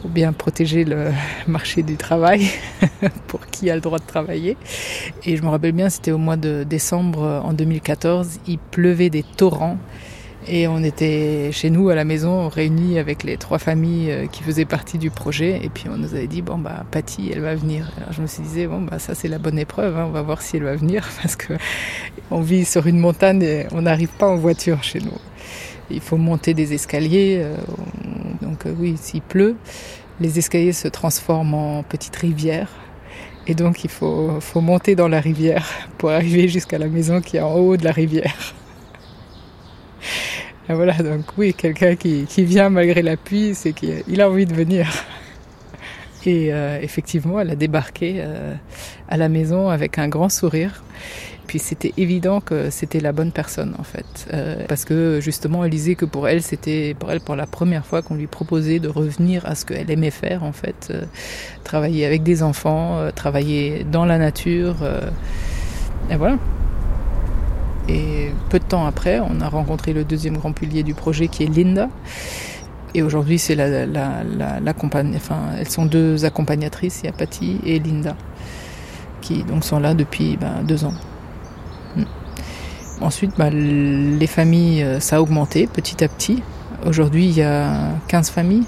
faut 0.00 0.08
bien 0.08 0.32
protéger 0.32 0.84
le 0.84 1.12
marché 1.46 1.82
du 1.82 1.96
travail 1.96 2.46
pour 3.26 3.46
qui 3.46 3.70
a 3.70 3.74
le 3.74 3.80
droit 3.80 3.98
de 3.98 4.06
travailler. 4.06 4.56
Et 5.24 5.36
je 5.36 5.42
me 5.42 5.48
rappelle 5.48 5.72
bien, 5.72 5.90
c'était 5.90 6.12
au 6.12 6.18
mois 6.18 6.36
de 6.36 6.64
décembre 6.64 7.42
en 7.44 7.52
2014, 7.52 8.40
il 8.46 8.58
pleuvait 8.58 9.10
des 9.10 9.22
torrents. 9.22 9.78
Et 10.48 10.66
on 10.66 10.82
était 10.82 11.50
chez 11.52 11.68
nous 11.68 11.90
à 11.90 11.94
la 11.94 12.04
maison 12.04 12.48
réunis 12.48 12.98
avec 12.98 13.24
les 13.24 13.36
trois 13.36 13.58
familles 13.58 14.26
qui 14.32 14.42
faisaient 14.42 14.64
partie 14.64 14.96
du 14.96 15.10
projet. 15.10 15.60
Et 15.62 15.68
puis 15.68 15.84
on 15.90 15.98
nous 15.98 16.14
avait 16.14 16.26
dit 16.26 16.40
bon 16.40 16.56
bah 16.56 16.86
Patty 16.90 17.30
elle 17.30 17.42
va 17.42 17.54
venir. 17.54 17.92
Alors 17.98 18.14
je 18.14 18.22
me 18.22 18.26
suis 18.26 18.42
dit 18.42 18.66
bon 18.66 18.80
bah 18.80 18.98
ça 18.98 19.14
c'est 19.14 19.28
la 19.28 19.38
bonne 19.38 19.58
épreuve. 19.58 19.98
Hein, 19.98 20.06
on 20.08 20.12
va 20.12 20.22
voir 20.22 20.40
si 20.40 20.56
elle 20.56 20.62
va 20.62 20.74
venir 20.76 21.06
parce 21.22 21.36
que 21.36 21.52
on 22.30 22.40
vit 22.40 22.64
sur 22.64 22.86
une 22.86 22.98
montagne 22.98 23.42
et 23.42 23.66
on 23.72 23.82
n'arrive 23.82 24.08
pas 24.08 24.28
en 24.28 24.36
voiture 24.36 24.82
chez 24.82 25.00
nous. 25.00 25.18
Il 25.90 26.00
faut 26.00 26.16
monter 26.16 26.54
des 26.54 26.72
escaliers. 26.72 27.44
Donc 28.50 28.66
oui, 28.78 28.96
s'il 29.00 29.22
pleut, 29.22 29.54
les 30.18 30.40
escaliers 30.40 30.72
se 30.72 30.88
transforment 30.88 31.54
en 31.54 31.82
petites 31.84 32.16
rivières. 32.16 32.68
Et 33.46 33.54
donc 33.54 33.84
il 33.84 33.90
faut, 33.90 34.40
monter 34.56 34.96
dans 34.96 35.06
la 35.06 35.20
rivière 35.20 35.66
pour 35.98 36.10
arriver 36.10 36.48
jusqu'à 36.48 36.78
la 36.78 36.88
maison 36.88 37.20
qui 37.20 37.36
est 37.36 37.40
en 37.40 37.54
haut 37.54 37.76
de 37.76 37.84
la 37.84 37.92
rivière. 37.92 38.54
Voilà, 40.68 40.94
donc 40.94 41.24
oui, 41.36 41.52
quelqu'un 41.52 41.96
qui, 41.96 42.26
qui 42.28 42.44
vient 42.44 42.70
malgré 42.70 43.02
la 43.02 43.16
pluie, 43.16 43.56
c'est 43.56 43.72
qu'il 43.72 44.20
a 44.20 44.30
envie 44.30 44.46
de 44.46 44.54
venir. 44.54 44.86
Et 46.26 46.52
euh, 46.52 46.78
effectivement, 46.80 47.40
elle 47.40 47.50
a 47.50 47.56
débarqué 47.56 48.16
euh, 48.18 48.54
à 49.08 49.16
la 49.16 49.28
maison 49.28 49.68
avec 49.68 49.98
un 49.98 50.08
grand 50.08 50.28
sourire. 50.28 50.82
Puis 51.50 51.58
c'était 51.58 51.92
évident 51.96 52.40
que 52.40 52.70
c'était 52.70 53.00
la 53.00 53.10
bonne 53.10 53.32
personne 53.32 53.74
en 53.76 53.82
fait. 53.82 54.28
Euh, 54.32 54.64
parce 54.68 54.84
que 54.84 55.18
justement 55.20 55.64
elle 55.64 55.72
disait 55.72 55.96
que 55.96 56.04
pour 56.04 56.28
elle 56.28 56.42
c'était 56.42 56.94
pour 56.96 57.10
elle 57.10 57.20
pour 57.20 57.34
la 57.34 57.46
première 57.46 57.84
fois 57.84 58.02
qu'on 58.02 58.14
lui 58.14 58.28
proposait 58.28 58.78
de 58.78 58.86
revenir 58.86 59.44
à 59.46 59.56
ce 59.56 59.64
qu'elle 59.64 59.90
aimait 59.90 60.12
faire 60.12 60.44
en 60.44 60.52
fait 60.52 60.90
euh, 60.92 61.02
travailler 61.64 62.06
avec 62.06 62.22
des 62.22 62.44
enfants 62.44 62.98
euh, 62.98 63.10
travailler 63.10 63.82
dans 63.82 64.04
la 64.04 64.16
nature 64.16 64.76
euh, 64.82 65.10
et 66.08 66.14
voilà. 66.14 66.38
Et 67.88 68.30
peu 68.50 68.60
de 68.60 68.64
temps 68.64 68.86
après, 68.86 69.18
on 69.18 69.40
a 69.40 69.48
rencontré 69.48 69.92
le 69.92 70.04
deuxième 70.04 70.36
grand 70.36 70.52
pilier 70.52 70.84
du 70.84 70.94
projet 70.94 71.26
qui 71.26 71.42
est 71.42 71.48
Linda. 71.48 71.88
Et 72.94 73.02
aujourd'hui, 73.02 73.38
c'est 73.38 73.54
la, 73.54 73.86
la, 73.86 74.24
la, 74.24 74.74
enfin, 75.14 75.40
elles 75.58 75.68
sont 75.68 75.86
deux 75.86 76.24
accompagnatrices, 76.24 77.02
il 77.04 77.06
y 77.06 77.08
a 77.08 77.12
et 77.64 77.78
Linda, 77.78 78.16
qui 79.20 79.44
donc 79.44 79.64
sont 79.64 79.78
là 79.78 79.94
depuis 79.94 80.36
ben, 80.36 80.62
deux 80.64 80.84
ans. 80.84 80.94
Hmm. 81.94 82.04
Ensuite, 83.00 83.32
ben, 83.38 83.50
les 83.50 84.26
familles, 84.26 84.82
euh, 84.82 85.00
ça 85.00 85.16
a 85.16 85.20
augmenté 85.20 85.68
petit 85.68 86.02
à 86.02 86.08
petit. 86.08 86.42
Aujourd'hui, 86.84 87.26
il 87.26 87.36
y 87.36 87.42
a 87.42 87.92
15 88.08 88.30
familles. 88.30 88.64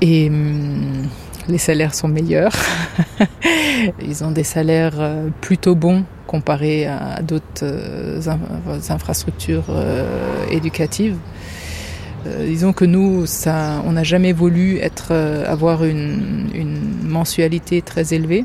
Et 0.00 0.30
hmm, 0.30 1.08
les 1.48 1.58
salaires 1.58 1.94
sont 1.94 2.08
meilleurs. 2.08 2.54
Ils 4.02 4.24
ont 4.24 4.30
des 4.30 4.44
salaires 4.44 4.94
euh, 4.98 5.28
plutôt 5.40 5.74
bons 5.74 6.04
comparés 6.26 6.86
à 6.86 7.20
d'autres 7.22 7.62
euh, 7.62 8.20
infrastructures 8.88 9.64
éducatives. 10.50 11.16
Euh, 12.26 12.46
disons 12.46 12.72
que 12.72 12.84
nous, 12.84 13.26
ça, 13.26 13.82
on 13.86 13.92
n'a 13.92 14.02
jamais 14.02 14.32
voulu 14.32 14.78
être, 14.78 15.08
euh, 15.12 15.44
avoir 15.46 15.84
une, 15.84 16.48
une, 16.54 16.78
mensualité 17.04 17.80
très 17.80 18.12
élevée. 18.12 18.44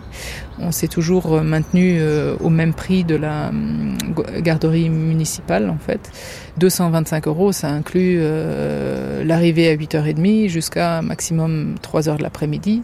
On 0.58 0.72
s'est 0.72 0.88
toujours 0.88 1.42
maintenu 1.42 1.98
euh, 2.00 2.36
au 2.40 2.50
même 2.50 2.74
prix 2.74 3.04
de 3.04 3.16
la 3.16 3.52
garderie 4.40 4.90
municipale, 4.90 5.70
en 5.70 5.78
fait. 5.78 6.12
225 6.58 7.28
euros, 7.28 7.52
ça 7.52 7.70
inclut 7.70 8.22
l'arrivée 9.26 9.70
à 9.70 9.76
8h30 9.76 10.48
jusqu'à 10.48 11.02
maximum 11.02 11.76
3h 11.84 12.18
de 12.18 12.24
l'après-midi. 12.24 12.84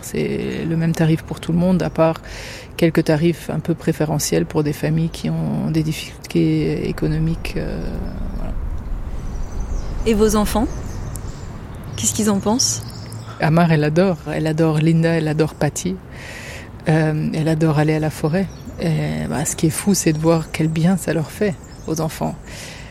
C'est 0.00 0.64
le 0.68 0.76
même 0.76 0.92
tarif 0.92 1.22
pour 1.22 1.38
tout 1.38 1.52
le 1.52 1.58
monde, 1.58 1.82
à 1.82 1.90
part 1.90 2.22
quelques 2.76 3.04
tarifs 3.04 3.50
un 3.50 3.60
peu 3.60 3.74
préférentiels 3.74 4.46
pour 4.46 4.64
des 4.64 4.72
familles 4.72 5.10
qui 5.10 5.30
ont 5.30 5.70
des 5.70 5.82
difficultés 5.82 6.88
économiques. 6.88 7.56
Et 10.06 10.14
vos 10.14 10.34
enfants? 10.34 10.66
Qu'est-ce 11.96 12.14
qu'ils 12.14 12.30
en 12.30 12.40
pensent? 12.40 12.82
Amar, 13.38 13.70
elle 13.70 13.84
adore. 13.84 14.16
Elle 14.32 14.46
adore 14.46 14.78
Linda, 14.78 15.10
elle 15.10 15.28
adore 15.28 15.54
Patty. 15.54 15.94
Euh, 16.88 17.28
elle 17.34 17.48
adore 17.48 17.78
aller 17.78 17.94
à 17.94 17.98
la 17.98 18.08
forêt. 18.08 18.46
Et, 18.80 19.26
bah, 19.28 19.44
ce 19.44 19.54
qui 19.56 19.66
est 19.66 19.70
fou, 19.70 19.92
c'est 19.92 20.14
de 20.14 20.18
voir 20.18 20.50
quel 20.52 20.68
bien 20.68 20.96
ça 20.96 21.12
leur 21.12 21.30
fait 21.30 21.54
aux 21.86 22.00
enfants. 22.00 22.34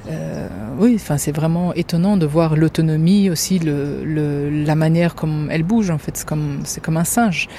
Euh, 0.07 0.47
oui, 0.77 0.93
enfin, 0.95 1.17
c'est 1.17 1.31
vraiment 1.31 1.73
étonnant 1.73 2.15
de 2.15 2.27
voir 2.27 2.55
l'autonomie 2.55 3.31
aussi, 3.31 3.59
la 3.59 4.75
manière 4.75 5.15
comme 5.15 5.49
elle 5.51 5.63
bouge 5.63 5.89
en 5.89 5.97
fait. 5.97 6.23
C'est 6.63 6.81
comme 6.81 6.97
un 6.97 7.03
singe. 7.03 7.49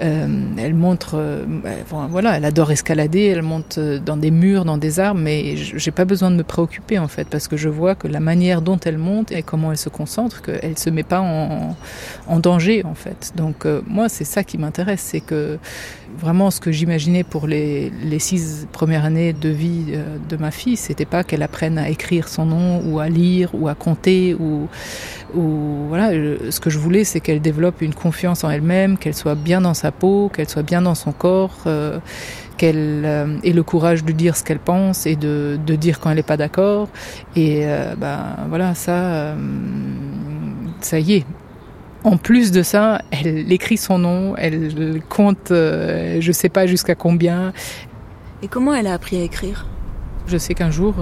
Euh, 0.00 0.26
elle 0.58 0.74
montre, 0.74 1.14
euh, 1.14 1.44
bah, 1.46 2.06
voilà, 2.10 2.36
elle 2.36 2.44
adore 2.44 2.70
escalader, 2.70 3.24
elle 3.24 3.42
monte 3.42 3.78
euh, 3.78 3.98
dans 3.98 4.18
des 4.18 4.30
murs, 4.30 4.66
dans 4.66 4.76
des 4.76 5.00
arbres, 5.00 5.20
mais 5.20 5.56
j'ai 5.56 5.90
pas 5.90 6.04
besoin 6.04 6.30
de 6.30 6.36
me 6.36 6.42
préoccuper 6.42 6.98
en 6.98 7.08
fait, 7.08 7.26
parce 7.28 7.48
que 7.48 7.56
je 7.56 7.70
vois 7.70 7.94
que 7.94 8.06
la 8.06 8.20
manière 8.20 8.60
dont 8.60 8.78
elle 8.84 8.98
monte 8.98 9.32
et 9.32 9.42
comment 9.42 9.72
elle 9.72 9.78
se 9.78 9.88
concentre, 9.88 10.42
qu'elle 10.42 10.76
se 10.76 10.90
met 10.90 11.02
pas 11.02 11.20
en, 11.20 11.76
en 12.26 12.38
danger 12.40 12.84
en 12.84 12.94
fait. 12.94 13.32
Donc 13.36 13.66
moi, 13.86 14.08
c'est 14.08 14.24
ça 14.24 14.44
qui 14.44 14.58
m'intéresse, 14.58 15.00
c'est 15.00 15.20
que 15.20 15.58
vraiment 16.18 16.50
ce 16.50 16.60
que 16.60 16.72
j'imaginais 16.72 17.24
pour 17.24 17.46
les, 17.46 17.92
six 18.18 18.66
premières 18.72 19.04
années 19.04 19.32
de 19.32 19.48
vie 19.48 19.98
de 20.28 20.36
ma 20.36 20.50
fille, 20.50 20.76
c'était 20.76 21.04
pas 21.04 21.24
qu'elle 21.24 21.42
apprenne 21.42 21.78
à 21.78 21.88
écrire 21.90 22.28
son 22.28 22.46
nom 22.46 22.82
ou 22.84 23.00
à 23.00 23.08
lire 23.08 23.50
ou 23.54 23.68
à 23.68 23.74
compter 23.74 24.34
ou, 24.34 24.68
voilà. 25.88 26.10
Ce 26.50 26.60
que 26.60 26.70
je 26.70 26.78
voulais, 26.78 27.04
c'est 27.04 27.20
qu'elle 27.20 27.40
développe 27.40 27.82
une 27.82 27.94
confiance 27.94 28.44
en 28.44 28.50
elle-même, 28.50 28.96
qu'elle 28.98 29.14
soit 29.14 29.34
bien 29.34 29.60
dans 29.60 29.74
sa 29.74 29.92
peau, 29.92 30.30
qu'elle 30.34 30.48
soit 30.48 30.62
bien 30.62 30.82
dans 30.82 30.94
son 30.94 31.12
corps, 31.12 31.58
euh, 31.66 31.98
qu'elle 32.56 33.02
euh, 33.04 33.38
ait 33.44 33.52
le 33.52 33.62
courage 33.62 34.04
de 34.04 34.12
dire 34.12 34.36
ce 34.36 34.44
qu'elle 34.44 34.58
pense 34.58 35.06
et 35.06 35.16
de, 35.16 35.58
dire 35.76 36.00
quand 36.00 36.10
elle 36.10 36.16
n'est 36.16 36.22
pas 36.22 36.36
d'accord. 36.36 36.88
Et 37.34 37.66
euh, 37.66 37.94
ben 37.96 38.36
voilà, 38.48 38.74
ça, 38.74 39.34
ça 40.80 40.98
y 40.98 41.14
est. 41.14 41.26
En 42.06 42.18
plus 42.18 42.52
de 42.52 42.62
ça, 42.62 43.02
elle 43.10 43.52
écrit 43.52 43.76
son 43.76 43.98
nom, 43.98 44.36
elle 44.36 45.02
compte, 45.08 45.48
je 45.50 46.30
sais 46.32 46.48
pas 46.48 46.66
jusqu'à 46.66 46.94
combien. 46.94 47.52
Et 48.44 48.48
comment 48.48 48.72
elle 48.74 48.86
a 48.86 48.92
appris 48.92 49.16
à 49.16 49.22
écrire? 49.22 49.66
Je 50.28 50.38
sais 50.38 50.54
qu'un 50.54 50.70
jour, 50.70 50.94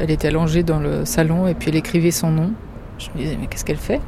elle 0.00 0.10
était 0.10 0.28
allongée 0.28 0.62
dans 0.62 0.80
le 0.80 1.04
salon 1.04 1.48
et 1.48 1.54
puis 1.54 1.68
elle 1.68 1.76
écrivait 1.76 2.12
son 2.12 2.30
nom. 2.30 2.52
Je 2.96 3.10
me 3.10 3.18
disais, 3.18 3.36
mais 3.38 3.46
qu'est-ce 3.46 3.66
qu'elle 3.66 3.76
fait? 3.76 4.00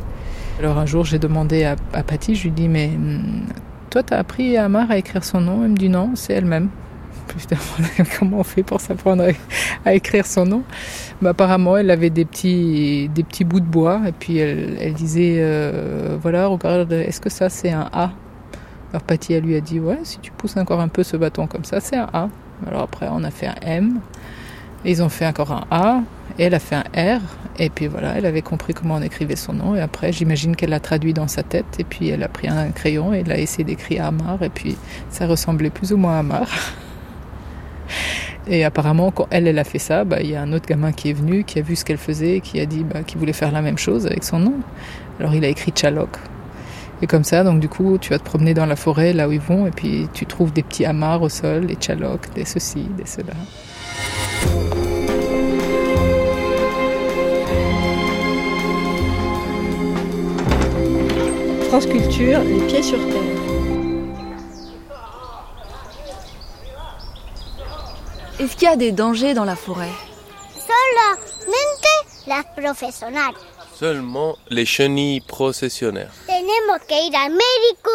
Alors 0.61 0.79
un 0.79 0.87
jour, 0.87 1.05
j'ai 1.05 1.19
demandé 1.19 1.65
à, 1.65 1.77
à 1.93 2.03
Patty, 2.03 2.35
je 2.37 2.45
lui 2.45 2.53
dis, 2.53 2.69
mais 2.69 2.89
hmm, 2.89 3.45
toi, 3.91 4.03
t'as 4.03 4.17
appris 4.17 4.57
à 4.57 4.65
Amar 4.65 4.91
à 4.91 4.97
écrire 4.97 5.25
son 5.25 5.43
nom? 5.43 5.63
Elle 5.63 5.73
me 5.73 5.77
dit 5.77 5.91
non, 5.91 6.13
c'est 6.15 6.33
elle-même. 6.33 6.71
Comment 8.19 8.41
on 8.41 8.45
fait 8.45 8.63
pour 8.63 8.81
s'apprendre 8.81 9.25
à 9.85 9.95
écrire 9.95 10.27
son 10.27 10.47
nom? 10.47 10.63
Bah, 11.21 11.31
Apparemment, 11.31 11.77
elle 11.77 11.91
avait 11.91 12.11
des 12.11 12.25
petits, 12.25 13.09
des 13.15 13.23
petits 13.23 13.45
bouts 13.45 13.61
de 13.61 13.67
bois 13.67 14.03
et 14.07 14.13
puis 14.13 14.39
elle, 14.39 14.77
elle 14.81 14.95
disait 14.95 15.37
euh, 15.39 16.17
Voilà, 16.21 16.47
regarde, 16.47 16.93
est-ce 16.93 17.21
que 17.21 17.31
ça 17.31 17.49
c'est 17.49 17.71
un 17.71 17.89
A? 17.93 18.13
Alors 18.91 19.03
Patty, 19.03 19.35
elle 19.35 19.45
lui 19.45 19.57
a 19.57 19.61
dit 19.61 19.81
Ouais, 19.81 19.99
si 20.05 20.19
tu 20.21 20.31
pousses 20.31 20.57
encore 20.57 20.81
un 20.81 20.89
peu 20.89 21.03
ce 21.03 21.17
bâton 21.17 21.47
comme 21.47 21.65
ça, 21.65 21.81
c'est 21.81 21.97
un 21.97 22.09
A. 22.13 22.29
Alors 22.67 22.83
après, 22.83 23.09
on 23.11 23.25
a 23.25 23.31
fait 23.31 23.49
un 23.49 23.57
M. 23.63 24.01
Ils 24.85 25.03
ont 25.03 25.09
fait 25.09 25.27
encore 25.27 25.51
un 25.51 25.65
A 25.71 26.03
et 26.39 26.45
elle 26.45 26.55
a 26.55 26.59
fait 26.59 26.77
un 26.77 27.17
R. 27.17 27.21
Et 27.59 27.71
puis 27.71 27.87
voilà, 27.87 28.15
elle 28.17 28.27
avait 28.27 28.43
compris 28.43 28.75
comment 28.75 28.97
on 28.97 29.03
écrivait 29.03 29.37
son 29.37 29.53
nom. 29.53 29.75
Et 29.75 29.81
après, 29.81 30.13
j'imagine 30.13 30.57
qu'elle 30.57 30.71
l'a 30.71 30.81
traduit 30.81 31.15
dans 31.15 31.29
sa 31.29 31.43
tête. 31.43 31.77
Et 31.79 31.85
puis 31.85 32.09
elle 32.09 32.23
a 32.23 32.29
pris 32.29 32.49
un 32.49 32.71
crayon 32.71 33.15
et 33.15 33.21
elle 33.21 33.33
a 33.33 33.39
essayé 33.39 33.65
d'écrire 33.65 34.07
Amar. 34.07 34.43
Et 34.43 34.51
puis 34.51 34.77
ça 35.11 35.27
ressemblait 35.27 35.71
plus 35.71 35.93
ou 35.93 35.97
moins 35.97 36.17
à 36.17 36.19
Amar. 36.19 36.49
Et 38.47 38.65
apparemment, 38.65 39.11
quand 39.11 39.27
elle, 39.31 39.47
elle 39.47 39.59
a 39.59 39.65
fait 39.65 39.79
ça, 39.79 40.05
bah, 40.05 40.21
il 40.21 40.31
y 40.31 40.37
a 40.37 40.43
un 40.43 40.53
autre 40.53 40.67
gamin 40.67 40.93
qui 40.93 41.11
est 41.11 41.15
venu, 41.15 41.45
qui 41.45 41.59
a 41.59 41.63
vu 41.63 41.77
ce 41.77 41.85
qu'elle 41.85 41.99
faisait, 41.99 42.41
qui 42.41 42.61
a 42.61 42.67
dit 42.67 42.85
bah, 42.85 43.03
qu'il 43.03 43.19
voulait 43.19 43.33
faire 43.33 43.53
la 43.53 43.63
même 43.63 43.79
chose 43.79 44.07
avec 44.07 44.23
son 44.23 44.39
nom. 44.39 44.55
Alors 45.19 45.35
il 45.35 45.45
a 45.45 45.49
écrit 45.49 45.73
Chalok. 45.75 46.11
Et 47.03 47.07
comme 47.07 47.25
ça, 47.25 47.43
donc 47.43 47.61
du 47.61 47.69
coup, 47.69 47.99
tu 47.99 48.11
vas 48.11 48.19
te 48.19 48.25
promener 48.25 48.55
dans 48.55 48.67
la 48.67 48.77
forêt, 48.77 49.13
là 49.13 49.29
où 49.29 49.33
ils 49.33 49.41
vont, 49.41 49.67
et 49.67 49.71
puis 49.71 50.09
tu 50.13 50.27
trouves 50.27 50.53
des 50.53 50.63
petits 50.63 50.85
amars 50.85 51.23
au 51.23 51.29
sol, 51.29 51.67
des 51.67 51.77
Chalok, 51.81 52.33
des 52.35 52.45
ceci, 52.45 52.87
des 52.97 53.07
cela. 53.07 53.35
France 61.69 61.87
Culture, 61.87 62.41
les 62.45 62.67
pieds 62.69 62.83
sur 62.83 62.99
terre. 63.09 63.54
Est-ce 68.39 68.57
qu'il 68.57 68.69
y 68.69 68.73
a 68.73 68.77
des 68.77 68.93
dangers 68.93 69.35
dans 69.35 69.45
la 69.45 69.57
forêt? 69.57 69.93
Solamente 70.57 72.27
las 72.27 72.45
profesionales. 72.57 73.35
Seulement 73.75 74.37
les 74.51 74.65
chenilles 74.67 75.21
processionnaires. 75.21 76.13
Tenemos 76.27 76.79
que 76.89 77.07
ir 77.07 77.15
al 77.17 77.31
médico 77.31 77.91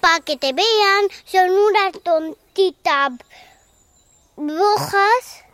para 0.00 0.20
que 0.20 0.36
te 0.36 0.52
vean. 0.52 1.08
Son 1.24 1.50
unas 1.50 1.92
tontitas 2.02 3.12
rojas 4.36 5.44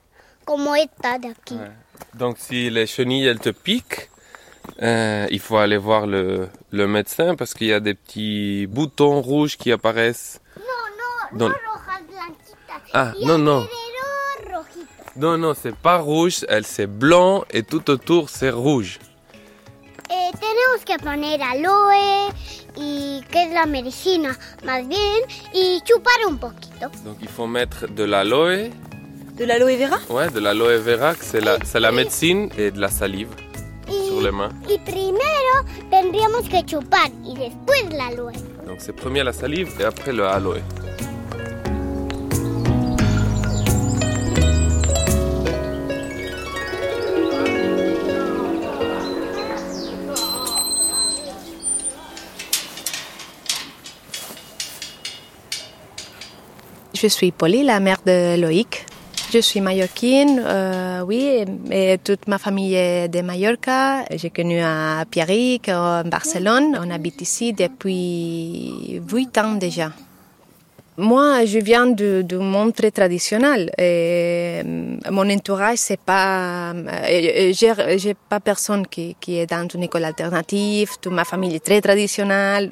como 0.44 0.75
esta 0.77 1.18
de 1.18 1.29
aquí. 1.29 1.55
Ouais. 1.55 1.70
Donc 2.14 2.37
si 2.38 2.70
les 2.70 2.87
chenilles 2.87 3.27
elles 3.27 3.40
te 3.40 3.51
piquent, 3.51 4.11
euh, 4.83 5.27
il 5.31 5.40
faut 5.40 5.59
aller 5.59 5.77
voir 5.77 6.07
le, 6.07 6.49
le 6.70 6.87
médecin 6.87 7.35
parce 7.35 7.55
qu'il 7.55 7.66
y 7.68 7.73
a 7.73 7.81
des 7.81 7.94
petits 7.94 8.66
boutons 8.68 9.20
rouges 9.20 9.57
qui 9.57 9.70
apparaissent. 9.73 10.40
No, 10.57 10.62
no, 11.33 11.38
Dans- 11.38 11.49
no 11.49 11.55
rojas 11.55 12.01
blanquitas. 12.09 12.90
Ah, 12.92 13.12
non, 13.23 13.38
non. 13.38 13.66
Non, 15.16 15.38
non, 15.38 15.55
c'est 15.55 15.74
pas 15.77 15.98
rouge, 15.98 16.44
elle 16.48 16.64
c'est 16.66 16.87
blanc 16.88 17.44
et 17.50 17.62
tout 17.62 17.88
autour 17.90 18.29
c'est 18.31 18.50
rouge. 18.50 18.98
Eh, 20.11 20.31
tenemos 20.38 20.85
que 20.85 21.03
poner 21.03 21.40
aloe 21.40 22.31
y 22.77 23.22
que 23.31 23.38
es 23.38 23.55
la 23.55 23.64
medicina 23.66 24.37
más 24.64 24.87
bien 24.87 24.98
y 25.55 25.81
chupar 25.85 26.14
un 26.29 26.37
poquito. 26.37 26.90
Donc 27.05 27.16
il 27.22 27.29
faut 27.29 27.46
mettre 27.46 27.87
de 27.88 28.05
l'aloe, 28.05 28.70
De 29.37 29.44
l'aloe 29.44 29.77
vera? 29.77 29.98
Ouais, 30.11 30.31
de 30.31 30.38
l'aloe 30.40 30.77
vera, 30.79 31.14
que 31.14 31.24
c'est 31.24 31.40
la, 31.40 31.59
c'est 31.64 31.81
la 31.81 31.90
médecine, 31.90 32.50
et 32.57 32.70
de 32.70 32.81
la 32.81 32.88
salive 32.88 33.31
sur 33.88 34.20
Y, 34.20 34.24
les 34.24 34.31
mains. 34.33 34.50
y 34.68 34.79
primero 34.79 35.55
tendríamos 35.90 36.48
que 36.48 36.62
chupar 36.64 37.09
y 37.24 37.35
después 37.35 37.83
la 37.92 38.07
aloe. 38.07 38.33
Donc 38.66 38.79
c'est 38.81 38.92
premier 38.92 39.22
la 39.24 39.33
salive 39.33 39.70
et 39.81 39.85
après 39.85 40.12
le 40.12 40.24
aloe. 40.27 40.61
Je 57.05 57.11
suis 57.11 57.33
Polly, 57.33 57.64
la 57.64 57.81
mère 57.81 58.01
de 58.07 58.40
Loïc. 58.40 58.87
Je 59.31 59.38
suis 59.38 59.61
mallorquine, 59.61 60.40
euh, 60.43 61.03
oui, 61.03 61.45
et 61.71 61.99
toute 62.03 62.27
ma 62.29 62.38
famille 62.38 62.75
est 62.77 63.09
de 63.09 63.21
Mallorca. 63.21 64.07
J'ai 64.11 64.31
connu 64.31 64.59
à 64.62 65.05
Pierrick, 65.11 65.69
en 65.69 66.05
Barcelone. 66.05 66.79
On 66.81 66.90
habite 66.90 67.21
ici 67.21 67.53
depuis 67.53 69.03
huit 69.12 69.37
ans 69.37 69.57
déjà. 69.57 69.90
Moi, 70.96 71.44
je 71.44 71.59
viens 71.59 71.87
du, 71.87 72.22
du 72.22 72.37
monde 72.37 72.72
très 72.72 72.92
traditionnel. 72.92 73.70
Et 73.78 74.62
euh, 74.64 74.96
mon 75.11 75.28
entourage, 75.28 75.78
c'est 75.78 75.98
pas, 75.98 76.72
euh, 76.72 77.52
j'ai, 77.52 78.14
pas 78.14 78.38
personne 78.38 78.87
qui, 78.87 79.16
qui 79.20 79.38
est 79.38 79.46
dans 79.46 79.66
une 79.66 79.83
école 79.83 80.04
alternative. 80.04 80.90
Toute 81.00 81.12
ma 81.12 81.24
famille 81.24 81.57
est 81.57 81.64
très 81.64 81.80
traditionnelle. 81.80 82.70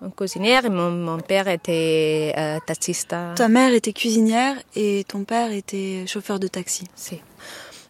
Un 0.00 0.10
cuisinière 0.10 0.64
et 0.64 0.68
mon, 0.68 0.90
mon 0.90 1.18
père 1.18 1.48
était 1.48 2.32
euh, 2.36 2.58
taxista. 2.64 3.32
Ta 3.34 3.48
mère 3.48 3.72
était 3.72 3.92
cuisinière 3.92 4.54
et 4.76 5.04
ton 5.08 5.24
père 5.24 5.50
était 5.50 6.04
chauffeur 6.06 6.38
de 6.38 6.46
taxi. 6.46 6.84
Si. 6.94 7.20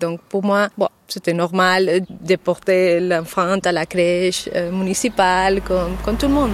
Donc 0.01 0.21
pour 0.23 0.43
moi, 0.43 0.69
bon, 0.79 0.89
c'était 1.09 1.33
normal 1.33 2.01
de 2.09 2.37
porter 2.37 3.01
l'enfant 3.01 3.59
à 3.63 3.73
la 3.73 3.85
crèche 3.87 4.49
euh, 4.55 4.71
municipale 4.71 5.61
comme, 5.63 5.97
comme 6.05 6.17
tout 6.17 6.29
le 6.29 6.35
monde. 6.35 6.53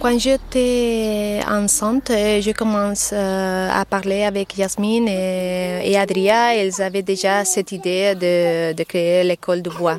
Quand 0.00 0.16
j'étais 0.16 1.40
enceinte, 1.48 2.12
je 2.12 2.52
commence 2.52 3.10
euh, 3.12 3.68
à 3.68 3.84
parler 3.84 4.22
avec 4.22 4.56
Yasmine 4.56 5.08
et, 5.08 5.96
Adria. 5.96 6.54
Elles 6.54 6.80
avaient 6.80 7.02
déjà 7.02 7.44
cette 7.44 7.72
idée 7.72 8.14
de, 8.14 8.74
de 8.74 8.82
créer 8.84 9.24
l'école 9.24 9.60
de 9.60 9.70
bois. 9.70 9.98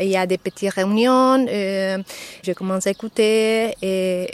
Il 0.00 0.08
y 0.08 0.16
a 0.16 0.26
des 0.26 0.38
petites 0.38 0.72
réunions, 0.72 1.44
euh, 1.48 1.98
je 2.42 2.52
commence 2.52 2.86
à 2.86 2.90
écouter 2.90 3.74
et, 3.82 4.30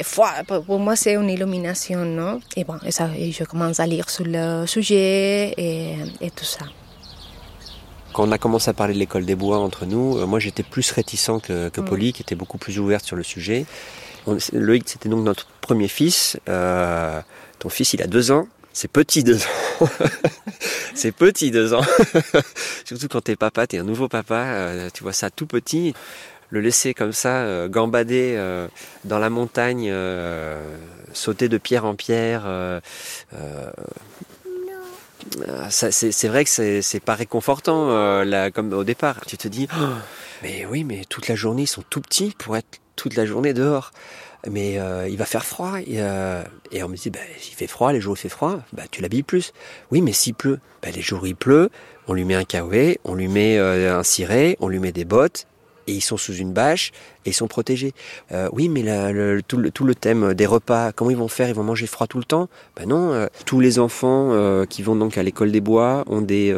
pour 0.66 0.78
moi 0.78 0.94
c'est 0.94 1.14
une 1.14 1.30
illumination, 1.30 2.04
non? 2.04 2.38
Et 2.54 2.62
bon, 2.62 2.76
et 2.86 2.92
ça, 2.92 3.08
et 3.18 3.32
je 3.32 3.42
commence 3.42 3.80
à 3.80 3.86
lire 3.86 4.08
sur 4.08 4.24
le 4.24 4.66
sujet 4.66 5.54
et, 5.56 5.96
et 6.20 6.30
tout 6.30 6.44
ça. 6.44 6.66
Quand 8.12 8.28
on 8.28 8.30
a 8.30 8.38
commencé 8.38 8.70
à 8.70 8.72
parler 8.72 8.94
de 8.94 9.00
l'école 9.00 9.24
des 9.24 9.34
bois 9.34 9.58
entre 9.58 9.84
nous, 9.84 10.18
euh, 10.18 10.26
moi 10.26 10.38
j'étais 10.38 10.62
plus 10.62 10.92
réticent 10.92 11.40
que, 11.42 11.70
que 11.70 11.80
Polly, 11.80 12.12
qui 12.12 12.22
était 12.22 12.36
beaucoup 12.36 12.58
plus 12.58 12.78
ouverte 12.78 13.04
sur 13.04 13.16
le 13.16 13.24
sujet. 13.24 13.66
Loïc, 14.52 14.88
c'était 14.88 15.08
donc 15.08 15.24
notre 15.24 15.46
premier 15.60 15.88
fils. 15.88 16.38
Euh, 16.48 17.20
ton 17.58 17.68
fils, 17.68 17.92
il 17.92 18.02
a 18.02 18.06
deux 18.06 18.30
ans. 18.30 18.48
C'est 18.72 18.88
petit 18.88 19.24
deux 19.24 19.38
ans. 19.38 19.80
c'est 20.94 21.12
petit 21.12 21.50
deux 21.50 21.74
ans. 21.74 21.82
Surtout 22.84 23.08
quand 23.08 23.22
t'es 23.22 23.36
papa, 23.36 23.66
t'es 23.66 23.78
un 23.78 23.84
nouveau 23.84 24.08
papa, 24.08 24.44
euh, 24.44 24.90
tu 24.92 25.02
vois 25.02 25.12
ça 25.12 25.30
tout 25.30 25.46
petit. 25.46 25.94
Le 26.50 26.60
laisser 26.60 26.94
comme 26.94 27.12
ça, 27.12 27.42
euh, 27.42 27.68
gambader 27.68 28.38
dans 29.04 29.18
la 29.18 29.30
montagne, 29.30 29.92
sauter 31.12 31.48
de 31.48 31.58
pierre 31.58 31.84
en 31.84 31.94
pierre, 31.94 32.46
ça, 35.68 35.90
c'est 35.90 36.28
vrai 36.28 36.44
que 36.44 36.80
c'est 36.80 37.00
pas 37.00 37.14
réconfortant 37.14 38.22
comme 38.54 38.72
au 38.72 38.84
départ. 38.84 39.20
Tu 39.26 39.36
te 39.36 39.48
dis, 39.48 39.68
Oh, 39.78 39.84
mais 40.42 40.66
oui, 40.66 40.84
mais 40.84 41.04
toute 41.08 41.28
la 41.28 41.34
journée 41.34 41.62
ils 41.62 41.66
sont 41.66 41.84
tout 41.90 42.00
petits 42.00 42.34
pour 42.38 42.56
être 42.56 42.80
toute 42.98 43.14
la 43.16 43.24
journée 43.24 43.54
dehors. 43.54 43.92
Mais 44.48 44.78
euh, 44.78 45.08
il 45.08 45.16
va 45.16 45.24
faire 45.24 45.44
froid 45.44 45.80
et, 45.80 46.00
euh, 46.00 46.42
on 46.74 46.88
me 46.88 46.96
dit, 46.96 47.10
bah, 47.10 47.18
il 47.36 47.54
fait 47.54 47.66
froid, 47.66 47.92
les 47.92 48.00
jours 48.00 48.12
où 48.12 48.16
il 48.16 48.20
fait 48.20 48.28
froid, 48.28 48.60
bah 48.72 48.84
tu 48.90 49.02
l'habilles 49.02 49.24
plus. 49.24 49.52
Oui, 49.90 50.00
mais 50.00 50.12
s'il 50.12 50.34
pleut, 50.34 50.60
bah, 50.82 50.90
les 50.94 51.00
jours 51.00 51.22
où 51.22 51.26
il 51.26 51.34
pleut, 51.34 51.70
on 52.06 52.12
lui 52.12 52.24
met 52.24 52.34
un 52.34 52.44
kawaii, 52.44 52.98
on 53.04 53.14
lui 53.14 53.26
met 53.26 53.58
euh, 53.58 53.98
un 53.98 54.02
ciré, 54.02 54.56
on 54.60 54.68
lui 54.68 54.78
met 54.78 54.92
des 54.92 55.04
bottes 55.04 55.46
et 55.88 55.92
ils 55.92 56.02
sont 56.02 56.16
sous 56.16 56.34
une 56.34 56.52
bâche 56.52 56.92
et 57.24 57.30
ils 57.30 57.34
sont 57.34 57.48
protégés. 57.48 57.92
Euh, 58.30 58.48
oui, 58.52 58.68
mais 58.68 58.82
tout, 59.48 59.56
le, 59.56 59.94
thème 59.94 60.34
des 60.34 60.46
repas, 60.46 60.92
comment 60.92 61.10
ils 61.10 61.16
vont 61.16 61.28
faire? 61.28 61.48
Ils 61.48 61.54
vont 61.54 61.64
manger 61.64 61.86
froid 61.86 62.06
tout 62.06 62.18
le 62.18 62.24
temps? 62.24 62.48
Ben 62.76 62.86
non. 62.86 63.12
euh, 63.12 63.26
tous 63.46 63.58
les 63.58 63.78
enfants 63.78 64.28
euh, 64.32 64.66
qui 64.66 64.82
vont 64.82 64.94
donc 64.94 65.16
à 65.18 65.22
l'école 65.22 65.50
des 65.50 65.60
bois 65.60 66.04
ont 66.06 66.20
des 66.20 66.54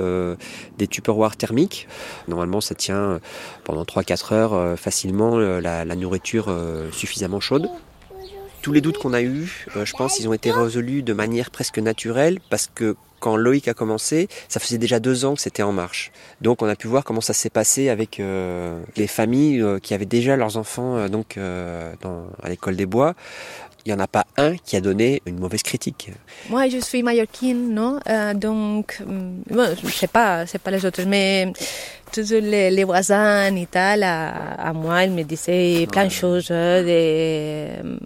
des 0.78 0.86
tupperwares 0.88 1.36
thermiques. 1.36 1.86
Normalement, 2.28 2.60
ça 2.60 2.74
tient 2.74 3.20
pendant 3.64 3.84
3-4 3.84 4.34
heures 4.34 4.78
facilement 4.78 5.38
la, 5.38 5.84
la 5.84 5.96
nourriture 5.96 6.52
suffisamment 6.92 7.38
chaude. 7.40 7.68
Tous 8.62 8.72
les 8.72 8.80
doutes 8.80 8.98
qu'on 8.98 9.14
a 9.14 9.22
eus, 9.22 9.66
je 9.84 9.92
pense, 9.92 10.18
ils 10.18 10.28
ont 10.28 10.32
été 10.32 10.50
résolus 10.50 11.02
de 11.02 11.12
manière 11.12 11.50
presque 11.50 11.78
naturelle 11.78 12.40
parce 12.50 12.68
que 12.74 12.96
quand 13.20 13.36
Loïc 13.36 13.68
a 13.68 13.74
commencé, 13.74 14.28
ça 14.48 14.58
faisait 14.58 14.78
déjà 14.78 14.98
deux 14.98 15.24
ans 15.24 15.34
que 15.34 15.40
c'était 15.40 15.62
en 15.62 15.72
marche. 15.72 16.10
Donc 16.40 16.62
on 16.62 16.66
a 16.68 16.74
pu 16.74 16.88
voir 16.88 17.04
comment 17.04 17.20
ça 17.20 17.34
s'est 17.34 17.50
passé 17.50 17.88
avec 17.88 18.18
euh, 18.18 18.80
les 18.96 19.06
familles 19.06 19.62
euh, 19.62 19.78
qui 19.78 19.94
avaient 19.94 20.06
déjà 20.06 20.36
leurs 20.36 20.56
enfants 20.56 20.96
euh, 20.96 21.08
donc 21.08 21.38
à 21.38 22.48
l'école 22.48 22.76
des 22.76 22.86
bois. 22.86 23.14
Il 23.84 23.92
n'y 23.92 23.94
en 23.98 24.02
a 24.04 24.06
pas 24.06 24.24
un 24.36 24.56
qui 24.56 24.76
a 24.76 24.80
donné 24.80 25.22
une 25.26 25.38
mauvaise 25.38 25.62
critique. 25.62 26.10
Moi, 26.50 26.68
je 26.68 26.78
suis 26.78 27.02
mallorquine, 27.02 27.72
non 27.74 27.98
Euh, 28.08 28.34
Donc, 28.34 28.98
hum, 29.00 29.42
bon, 29.48 29.74
je 29.82 29.88
sais 29.90 30.06
pas, 30.06 30.46
c'est 30.46 30.58
pas 30.58 30.70
les 30.70 30.84
autres, 30.84 31.02
mais 31.06 31.52
tous 32.12 32.30
les, 32.30 32.70
les 32.70 32.84
voisins 32.84 33.54
Italie, 33.56 34.02
à, 34.04 34.68
à 34.68 34.72
moi, 34.72 35.04
ils 35.04 35.12
me 35.12 35.22
disaient 35.22 35.86
plein 35.90 36.04
de 36.04 36.10
choses, 36.10 36.48
euh, 36.50 36.82
des, 36.84 37.80
hum, 37.82 37.98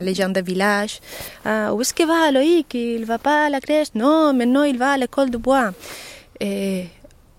les 0.00 0.14
gens 0.14 0.28
du 0.28 0.42
village. 0.42 1.00
Ah, 1.44 1.72
où 1.72 1.80
est-ce 1.80 1.94
qu'il 1.94 2.06
va, 2.06 2.30
Loïc? 2.30 2.74
Il 2.74 3.04
va 3.06 3.18
pas 3.18 3.46
à 3.46 3.48
la 3.50 3.60
crèche? 3.60 3.88
Non, 3.94 4.34
maintenant 4.34 4.64
il 4.64 4.76
va 4.78 4.90
à 4.92 4.96
l'école 4.98 5.30
de 5.30 5.38
bois. 5.38 5.70
Et 6.40 6.84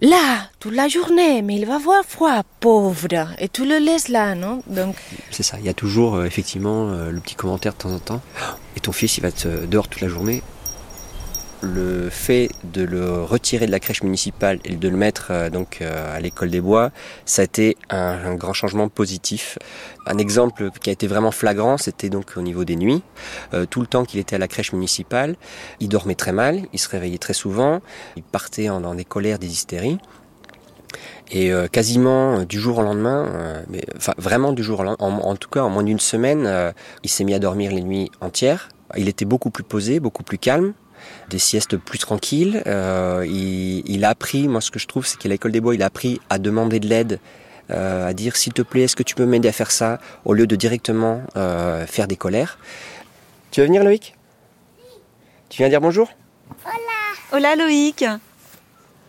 là, 0.02 0.50
toute 0.60 0.74
la 0.74 0.88
journée, 0.88 1.42
mais 1.42 1.56
il 1.56 1.66
va 1.66 1.76
avoir 1.76 2.04
froid, 2.04 2.42
pauvre. 2.60 3.08
Et 3.40 3.50
tu 3.50 3.66
le 3.66 3.78
laisses 3.78 4.10
là, 4.10 4.36
non? 4.36 4.62
Donc, 4.68 4.96
C'est 5.32 5.44
ça, 5.44 5.58
il 5.60 5.66
y 5.66 5.70
a 5.70 5.74
toujours 5.74 6.16
euh, 6.16 6.26
effectivement 6.26 6.90
euh, 6.90 7.12
le 7.12 7.20
petit 7.20 7.36
commentaire 7.36 7.74
de 7.74 7.78
temps 7.78 7.94
en 7.94 8.00
temps. 8.00 8.22
Et 8.76 8.80
ton 8.80 8.92
fils, 8.92 9.18
il 9.18 9.22
va 9.22 9.30
être 9.30 9.46
euh, 9.46 9.66
dehors 9.66 9.88
toute 9.88 10.02
la 10.02 10.08
journée. 10.08 10.42
Le 11.74 12.12
fait 12.12 12.50
de 12.64 12.84
le 12.84 13.24
retirer 13.24 13.66
de 13.66 13.72
la 13.72 13.80
crèche 13.80 14.04
municipale 14.04 14.60
et 14.66 14.76
de 14.76 14.88
le 14.88 14.96
mettre 14.96 15.28
euh, 15.32 15.50
donc 15.50 15.80
euh, 15.82 16.16
à 16.16 16.20
l'école 16.20 16.52
des 16.52 16.62
bois, 16.62 16.92
ça 17.26 17.42
a 17.42 17.46
été 17.46 17.76
un, 17.90 18.36
grand 18.36 18.54
changement 18.54 18.88
positif. 18.88 19.58
Un 20.06 20.20
exemple 20.20 20.70
qui 20.80 20.92
a 20.92 20.94
été 20.94 21.08
vraiment 21.08 21.32
flagrant, 21.32 21.78
c'était 21.78 22.10
donc 22.10 22.34
au 22.38 22.42
niveau 22.42 22.66
des 22.66 22.76
nuits. 22.76 23.02
Euh, 23.56 23.66
tout 23.66 23.82
le 23.82 23.88
temps 23.88 24.06
qu'il 24.06 24.20
était 24.20 24.36
à 24.36 24.40
la 24.40 24.48
crèche 24.48 24.74
municipale, 24.74 25.38
il 25.80 25.90
dormait 25.90 26.14
très 26.14 26.34
mal, 26.34 26.68
il 26.72 26.78
se 26.78 26.88
réveillait 26.88 27.18
très 27.18 27.34
souvent, 27.34 27.82
il 28.16 28.22
partait 28.22 28.70
en, 28.70 28.82
dans 28.82 28.94
des 28.94 29.06
colères, 29.06 29.40
des 29.40 29.48
hystéries. 29.48 29.98
Et 31.32 31.52
quasiment 31.72 32.44
du 32.44 32.60
jour 32.60 32.78
au 32.78 32.84
lendemain, 32.84 33.64
mais 33.70 33.84
vraiment 34.20 34.54
du 34.54 34.64
jour 34.64 34.82
au 34.82 34.84
lendemain, 34.84 35.04
en, 35.04 35.36
tout 35.36 35.50
cas 35.50 35.64
en 35.64 35.72
moins 35.72 35.82
d'une 35.84 36.00
semaine, 36.00 36.74
il 37.04 37.10
s'est 37.10 37.24
mis 37.24 37.34
à 37.34 37.40
dormir 37.40 37.72
les 37.72 37.82
nuits 37.82 38.12
entières. 38.22 38.70
Il 38.96 39.10
était 39.10 39.26
beaucoup 39.26 39.50
plus 39.50 39.64
posé, 39.64 40.00
beaucoup 40.00 40.22
plus 40.22 40.38
calme, 40.38 40.74
des 41.30 41.40
siestes 41.40 41.78
plus 41.78 42.00
tranquilles. 42.00 42.64
Euh, 42.68 43.26
il, 43.28 43.84
il 43.90 44.06
a 44.06 44.10
appris, 44.10 44.48
moi 44.48 44.62
ce 44.62 44.72
que 44.72 44.80
je 44.80 44.88
trouve, 44.88 45.06
c'est 45.06 45.18
qu'à 45.18 45.30
l'école 45.30 45.52
des 45.52 45.62
bois, 45.62 45.76
il 45.76 45.84
a 45.84 45.88
appris 45.88 46.22
à 46.30 46.38
demander 46.38 46.80
de 46.80 46.88
l'aide, 46.88 47.20
euh, 47.72 48.08
à 48.08 48.14
dire 48.14 48.36
s'il 48.36 48.54
te 48.54 48.62
plaît, 48.62 48.84
est-ce 48.84 48.96
que 48.96 49.04
tu 49.04 49.16
peux 49.16 49.26
m'aider 49.26 49.48
à 49.50 49.52
faire 49.52 49.72
ça, 49.72 50.00
au 50.24 50.34
lieu 50.34 50.48
de 50.48 50.56
directement 50.56 51.22
euh, 51.36 51.86
faire 51.88 52.08
des 52.08 52.16
colères. 52.16 52.58
Tu 53.52 53.62
veux 53.62 53.68
venir 53.68 53.84
Loïc? 53.84 54.16
Tu 55.50 55.58
viens 55.58 55.70
dire 55.70 55.82
bonjour? 55.82 56.10
Hola 57.32 57.56
Loïc 57.56 58.06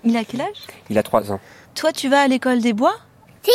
Il 0.04 0.16
a 0.16 0.24
quel 0.24 0.40
âge? 0.40 0.66
Il 0.90 0.98
a 0.98 1.02
trois 1.02 1.30
ans. 1.30 1.40
Toi, 1.74 1.92
tu 1.92 2.08
vas 2.08 2.20
à 2.20 2.28
l'école 2.28 2.60
des 2.60 2.72
bois? 2.72 2.94
Sí. 3.42 3.52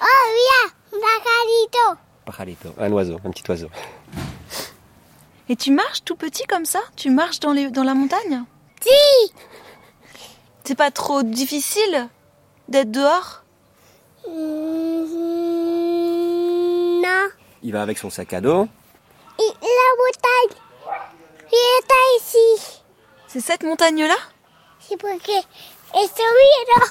Oh, 0.00 0.26
mira, 0.36 0.74
un 0.92 0.98
pajarito. 1.00 2.00
Pajarito, 2.24 2.74
un 2.78 2.92
oiseau, 2.92 3.18
un 3.24 3.30
petit 3.30 3.44
oiseau. 3.48 3.68
Et 5.48 5.56
tu 5.56 5.70
marches 5.70 6.02
tout 6.04 6.16
petit 6.16 6.44
comme 6.44 6.64
ça? 6.64 6.80
Tu 6.96 7.10
marches 7.10 7.40
dans, 7.40 7.52
les, 7.52 7.70
dans 7.70 7.84
la 7.84 7.94
montagne? 7.94 8.44
Sí. 8.80 9.32
C'est 10.64 10.74
pas 10.74 10.90
trop 10.90 11.22
difficile 11.22 12.08
d'être 12.68 12.90
dehors? 12.90 13.44
Mm, 14.28 14.32
no. 17.00 17.30
Il 17.62 17.72
va 17.72 17.82
avec 17.82 17.98
son 17.98 18.10
sac 18.10 18.32
à 18.32 18.40
dos. 18.40 18.66
Y 19.38 19.52
la 19.62 19.90
montagne. 20.02 20.58
Y 21.52 21.56
está 21.80 21.94
ici. 22.18 22.80
C'est 23.28 23.40
cette 23.40 23.62
montagne-là? 23.62 24.16
Sí, 24.80 24.96
porque 24.96 25.32
estuvieron 25.94 26.82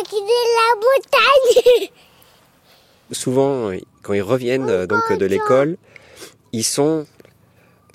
aquí 0.00 0.16
de 0.20 0.40
la 0.56 0.68
montagne. 0.76 1.90
souvent, 3.12 3.70
quand 4.02 4.12
ils 4.14 4.22
reviennent 4.22 4.70
euh, 4.70 4.86
donc 4.86 5.12
de 5.12 5.26
l'école, 5.26 5.76
ils 6.52 6.64
sont 6.64 7.06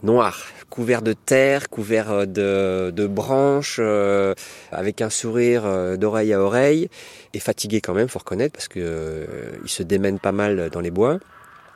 noirs, 0.03 0.45
couverts 0.69 1.01
de 1.01 1.13
terre, 1.13 1.69
couverts 1.69 2.11
euh, 2.11 2.25
de, 2.25 2.91
de 2.91 3.07
branches, 3.07 3.77
euh, 3.79 4.33
avec 4.71 5.01
un 5.01 5.09
sourire 5.09 5.63
euh, 5.65 5.97
d'oreille 5.97 6.33
à 6.33 6.41
oreille, 6.41 6.89
et 7.33 7.39
fatigués 7.39 7.81
quand 7.81 7.93
même, 7.93 8.07
faut 8.07 8.19
reconnaître, 8.19 8.53
parce 8.53 8.67
que 8.67 8.79
euh, 8.81 9.25
ils 9.63 9.69
se 9.69 9.83
démènent 9.83 10.19
pas 10.19 10.31
mal 10.31 10.69
dans 10.71 10.81
les 10.81 10.91
bois. 10.91 11.19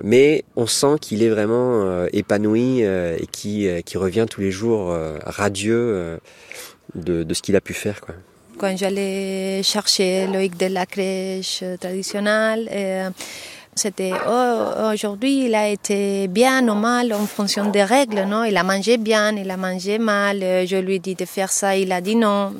Mais 0.01 0.45
on 0.55 0.65
sent 0.65 0.95
qu'il 1.01 1.23
est 1.23 1.29
vraiment 1.29 1.83
euh, 1.83 2.07
épanoui 2.13 2.81
et 2.81 3.27
qui, 3.31 3.67
qui 3.83 3.97
revient 3.97 4.25
tous 4.29 4.39
les 4.39 4.51
jours 4.51 4.95
radieux 5.25 6.19
de, 6.95 7.23
de 7.23 7.33
ce 7.33 7.41
qu'il 7.41 7.57
a 7.57 7.61
pu 7.61 7.73
faire. 7.73 7.99
Quoi. 7.99 8.15
quand 8.59 8.77
j'allais 8.77 9.63
chercher 9.63 10.27
Loïc 10.27 10.57
de 10.57 10.67
la 10.67 10.85
crèche 10.85 11.63
traditionnelle, 11.79 12.69
euh, 12.71 13.09
c'était 13.79 14.11
oh, 14.27 14.91
aujourd'hui 14.93 15.45
il 15.45 15.55
a 15.55 15.69
été 15.69 16.27
bien 16.27 16.67
ou 16.67 16.75
mal 16.75 17.13
en 17.13 17.25
fonction 17.25 17.69
des 17.71 17.83
règles, 17.83 18.23
non? 18.23 18.43
Il 18.43 18.57
a 18.57 18.63
mangé 18.63 18.97
bien, 18.97 19.35
il 19.35 19.49
a 19.49 19.57
mangé 19.57 19.97
mal. 19.97 20.39
Je 20.41 20.75
lui 20.75 20.95
ai 20.95 20.99
dit 20.99 21.15
de 21.15 21.25
faire 21.25 21.51
ça, 21.51 21.75
il 21.75 21.91
a 21.91 22.01
dit 22.01 22.15
non. 22.15 22.53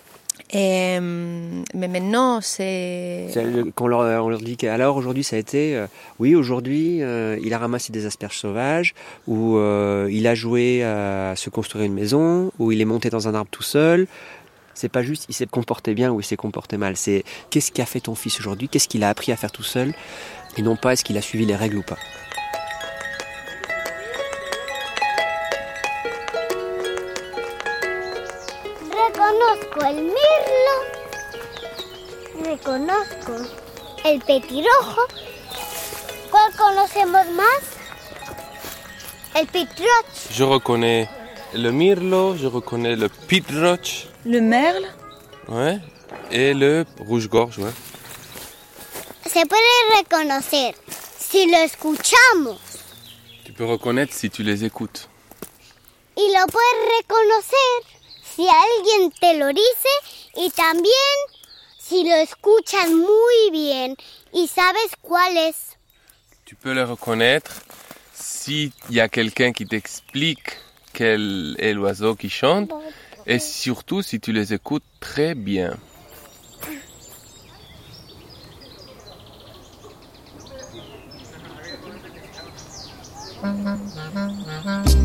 Hum, 0.51 1.63
mais 1.75 1.87
maintenant, 1.87 2.39
c'est. 2.41 3.27
Quand 3.75 3.85
on 3.85 3.87
leur, 3.87 4.25
on 4.25 4.29
leur 4.29 4.39
dit 4.39 4.57
qu'alors 4.57 4.95
aujourd'hui 4.95 5.23
ça 5.23 5.35
a 5.35 5.39
été, 5.39 5.75
euh, 5.75 5.85
oui 6.17 6.33
aujourd'hui 6.33 7.03
euh, 7.03 7.37
il 7.43 7.53
a 7.53 7.59
ramassé 7.59 7.91
des 7.93 8.07
asperges 8.07 8.37
sauvages, 8.37 8.95
ou 9.27 9.57
euh, 9.57 10.07
il 10.11 10.25
a 10.25 10.33
joué 10.33 10.83
à 10.83 11.35
se 11.35 11.51
construire 11.51 11.85
une 11.85 11.93
maison, 11.93 12.51
ou 12.57 12.71
il 12.71 12.81
est 12.81 12.85
monté 12.85 13.11
dans 13.11 13.27
un 13.27 13.35
arbre 13.35 13.51
tout 13.51 13.63
seul. 13.63 14.07
C'est 14.79 14.87
pas 14.87 15.03
juste 15.03 15.25
il 15.27 15.35
s'est 15.35 15.45
comporté 15.45 15.93
bien 15.93 16.09
ou 16.09 16.21
il 16.21 16.23
s'est 16.23 16.37
comporté 16.37 16.77
mal. 16.77 16.95
C'est 16.95 17.25
qu'est-ce 17.49 17.69
qu'a 17.69 17.85
fait 17.85 17.99
ton 17.99 18.15
fils 18.15 18.39
aujourd'hui, 18.39 18.69
qu'est-ce 18.69 18.87
qu'il 18.87 19.03
a 19.03 19.09
appris 19.09 19.33
à 19.33 19.35
faire 19.35 19.51
tout 19.51 19.61
seul, 19.61 19.93
et 20.55 20.61
non 20.61 20.77
pas 20.77 20.93
est-ce 20.93 21.03
qu'il 21.03 21.17
a 21.17 21.21
suivi 21.21 21.45
les 21.45 21.57
règles 21.57 21.79
ou 21.79 21.83
pas? 21.83 21.97
Reconozco 28.89 29.85
el 29.85 29.95
mirlo, 30.15 30.75
reconozco 32.45 33.33
el 34.05 34.21
petirrojo. 34.21 35.01
¿Cuál 36.31 36.53
conocemos 36.55 37.25
más? 37.35 37.63
El 39.35 39.45
pitroch. 39.47 40.05
Je 40.31 40.43
reconnais 40.45 41.09
le 41.53 41.71
mirlo, 41.71 42.35
je 42.37 42.47
reconnais 42.47 42.95
le 42.95 43.09
pitroch, 43.09 44.07
Le 44.25 44.39
merle 44.41 44.85
ouais, 45.47 45.79
et 46.31 46.53
le 46.53 46.85
rouge-gorge, 46.99 47.57
ouais. 47.59 47.71
Se 49.25 49.45
puede 49.47 49.97
reconocer 49.99 50.75
si 51.19 51.45
lo 51.49 51.57
escuchamos 51.57 52.57
Tu 53.45 53.51
peux 53.53 53.65
reconnaître 53.65 54.13
si 54.13 54.29
tu 54.29 54.43
les 54.43 54.63
écoutes. 54.63 55.07
y 56.15 56.21
lo 56.33 56.45
puedes 56.47 56.79
reconocer 56.99 57.77
si 58.35 58.45
alguien 58.47 59.11
te 59.19 59.37
lo 59.37 59.47
dice 59.49 59.93
y 60.35 60.49
también 60.51 61.15
si 61.79 62.03
lo 62.03 62.15
escuchas 62.15 62.89
muy 62.89 63.51
bien 63.51 63.95
y 64.33 64.47
sabes 64.47 64.91
cuál 65.01 65.37
es. 65.37 65.55
Tu 66.45 66.55
peux 66.55 66.73
le 66.73 66.83
reconnaître 66.83 67.51
s'il 68.13 68.71
y 68.89 68.99
a 68.99 69.07
quelqu'un 69.07 69.51
qui 69.53 69.65
t'explique 69.65 70.57
quel 70.93 71.55
est 71.59 71.73
l'oiseau 71.73 72.15
qui 72.15 72.29
chante 72.29 72.71
et 73.25 73.39
surtout 73.39 74.01
si 74.01 74.19
tu 74.19 74.31
les 74.31 74.53
écoutes 74.53 74.83
très 74.99 75.35
bien. 75.35 75.77
Cumbia 83.41 84.98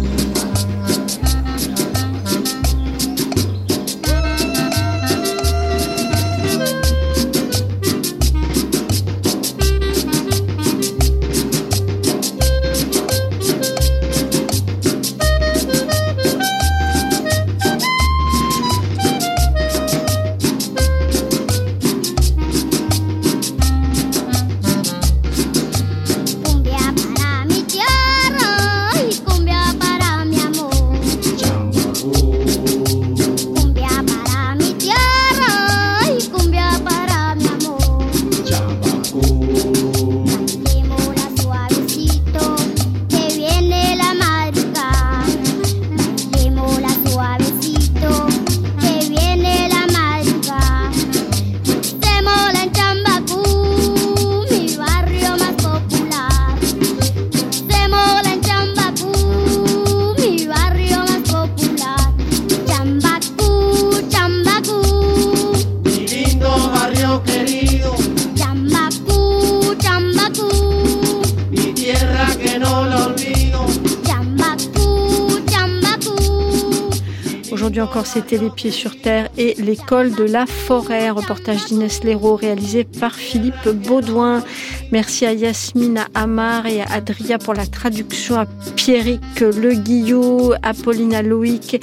Les 78.38 78.50
Pieds 78.50 78.70
sur 78.72 79.00
Terre 79.00 79.28
et 79.38 79.54
l'école 79.58 80.12
de 80.14 80.24
la 80.24 80.46
forêt. 80.46 81.10
Reportage 81.10 81.66
d'Inès 81.66 82.02
Léraud 82.02 82.34
réalisé 82.34 82.84
par 82.84 83.14
Philippe 83.14 83.68
Baudouin. 83.68 84.42
Merci 84.90 85.24
à 85.24 85.32
Yasmina 85.32 86.08
Amar 86.14 86.66
et 86.66 86.80
à 86.80 86.86
Adria 86.92 87.38
pour 87.38 87.54
la 87.54 87.66
traduction, 87.66 88.36
à 88.38 88.46
Pierrick 88.76 89.40
Le 89.40 89.74
Guillot, 89.74 90.54
à 90.62 90.74
Paulina 90.74 91.22
Loïc 91.22 91.80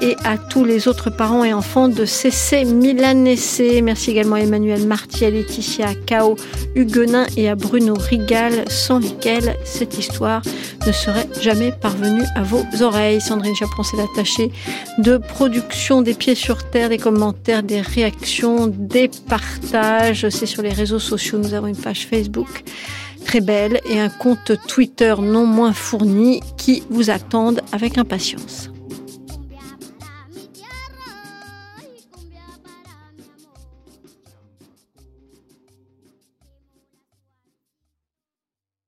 et 0.00 0.16
à 0.24 0.38
tous 0.38 0.64
les 0.64 0.88
autres 0.88 1.10
parents 1.10 1.44
et 1.44 1.52
enfants 1.52 1.88
de 1.88 2.04
CC 2.04 2.64
Milanessé. 2.64 3.82
Merci 3.82 4.10
également 4.10 4.36
à 4.36 4.40
Emmanuel 4.40 4.86
Marty, 4.86 5.24
à 5.24 5.30
Laetitia 5.30 5.94
Cao, 6.06 6.36
Huguenin 6.74 7.26
et 7.36 7.48
à 7.48 7.54
Bruno 7.54 7.94
Rigal, 7.94 8.64
sans 8.68 8.98
lesquels 8.98 9.56
cette 9.64 9.98
histoire 9.98 10.42
ne 10.86 10.92
serait 10.92 11.28
jamais 11.40 11.72
parvenue 11.72 12.24
à 12.34 12.42
vos 12.42 12.64
oreilles. 12.80 13.20
Sandrine 13.20 13.54
Chaperon 13.54 13.82
s'est 13.82 14.00
attachée 14.00 14.50
de 14.98 15.18
production 15.18 16.02
des 16.02 16.14
pieds 16.14 16.34
sur 16.34 16.68
terre, 16.70 16.88
des 16.88 16.98
commentaires, 16.98 17.62
des 17.62 17.80
réactions, 17.80 18.66
des 18.66 19.10
partages. 19.28 20.28
C'est 20.30 20.46
sur 20.46 20.62
les 20.62 20.72
réseaux 20.72 20.98
sociaux. 20.98 21.38
Nous 21.38 21.54
avons 21.54 21.66
une 21.66 21.76
page 21.76 22.06
Facebook 22.06 22.64
très 23.24 23.40
belle 23.40 23.80
et 23.88 24.00
un 24.00 24.08
compte 24.08 24.52
Twitter 24.66 25.14
non 25.20 25.46
moins 25.46 25.72
fourni 25.72 26.40
qui 26.56 26.82
vous 26.90 27.10
attendent 27.10 27.60
avec 27.72 27.98
impatience. 27.98 28.70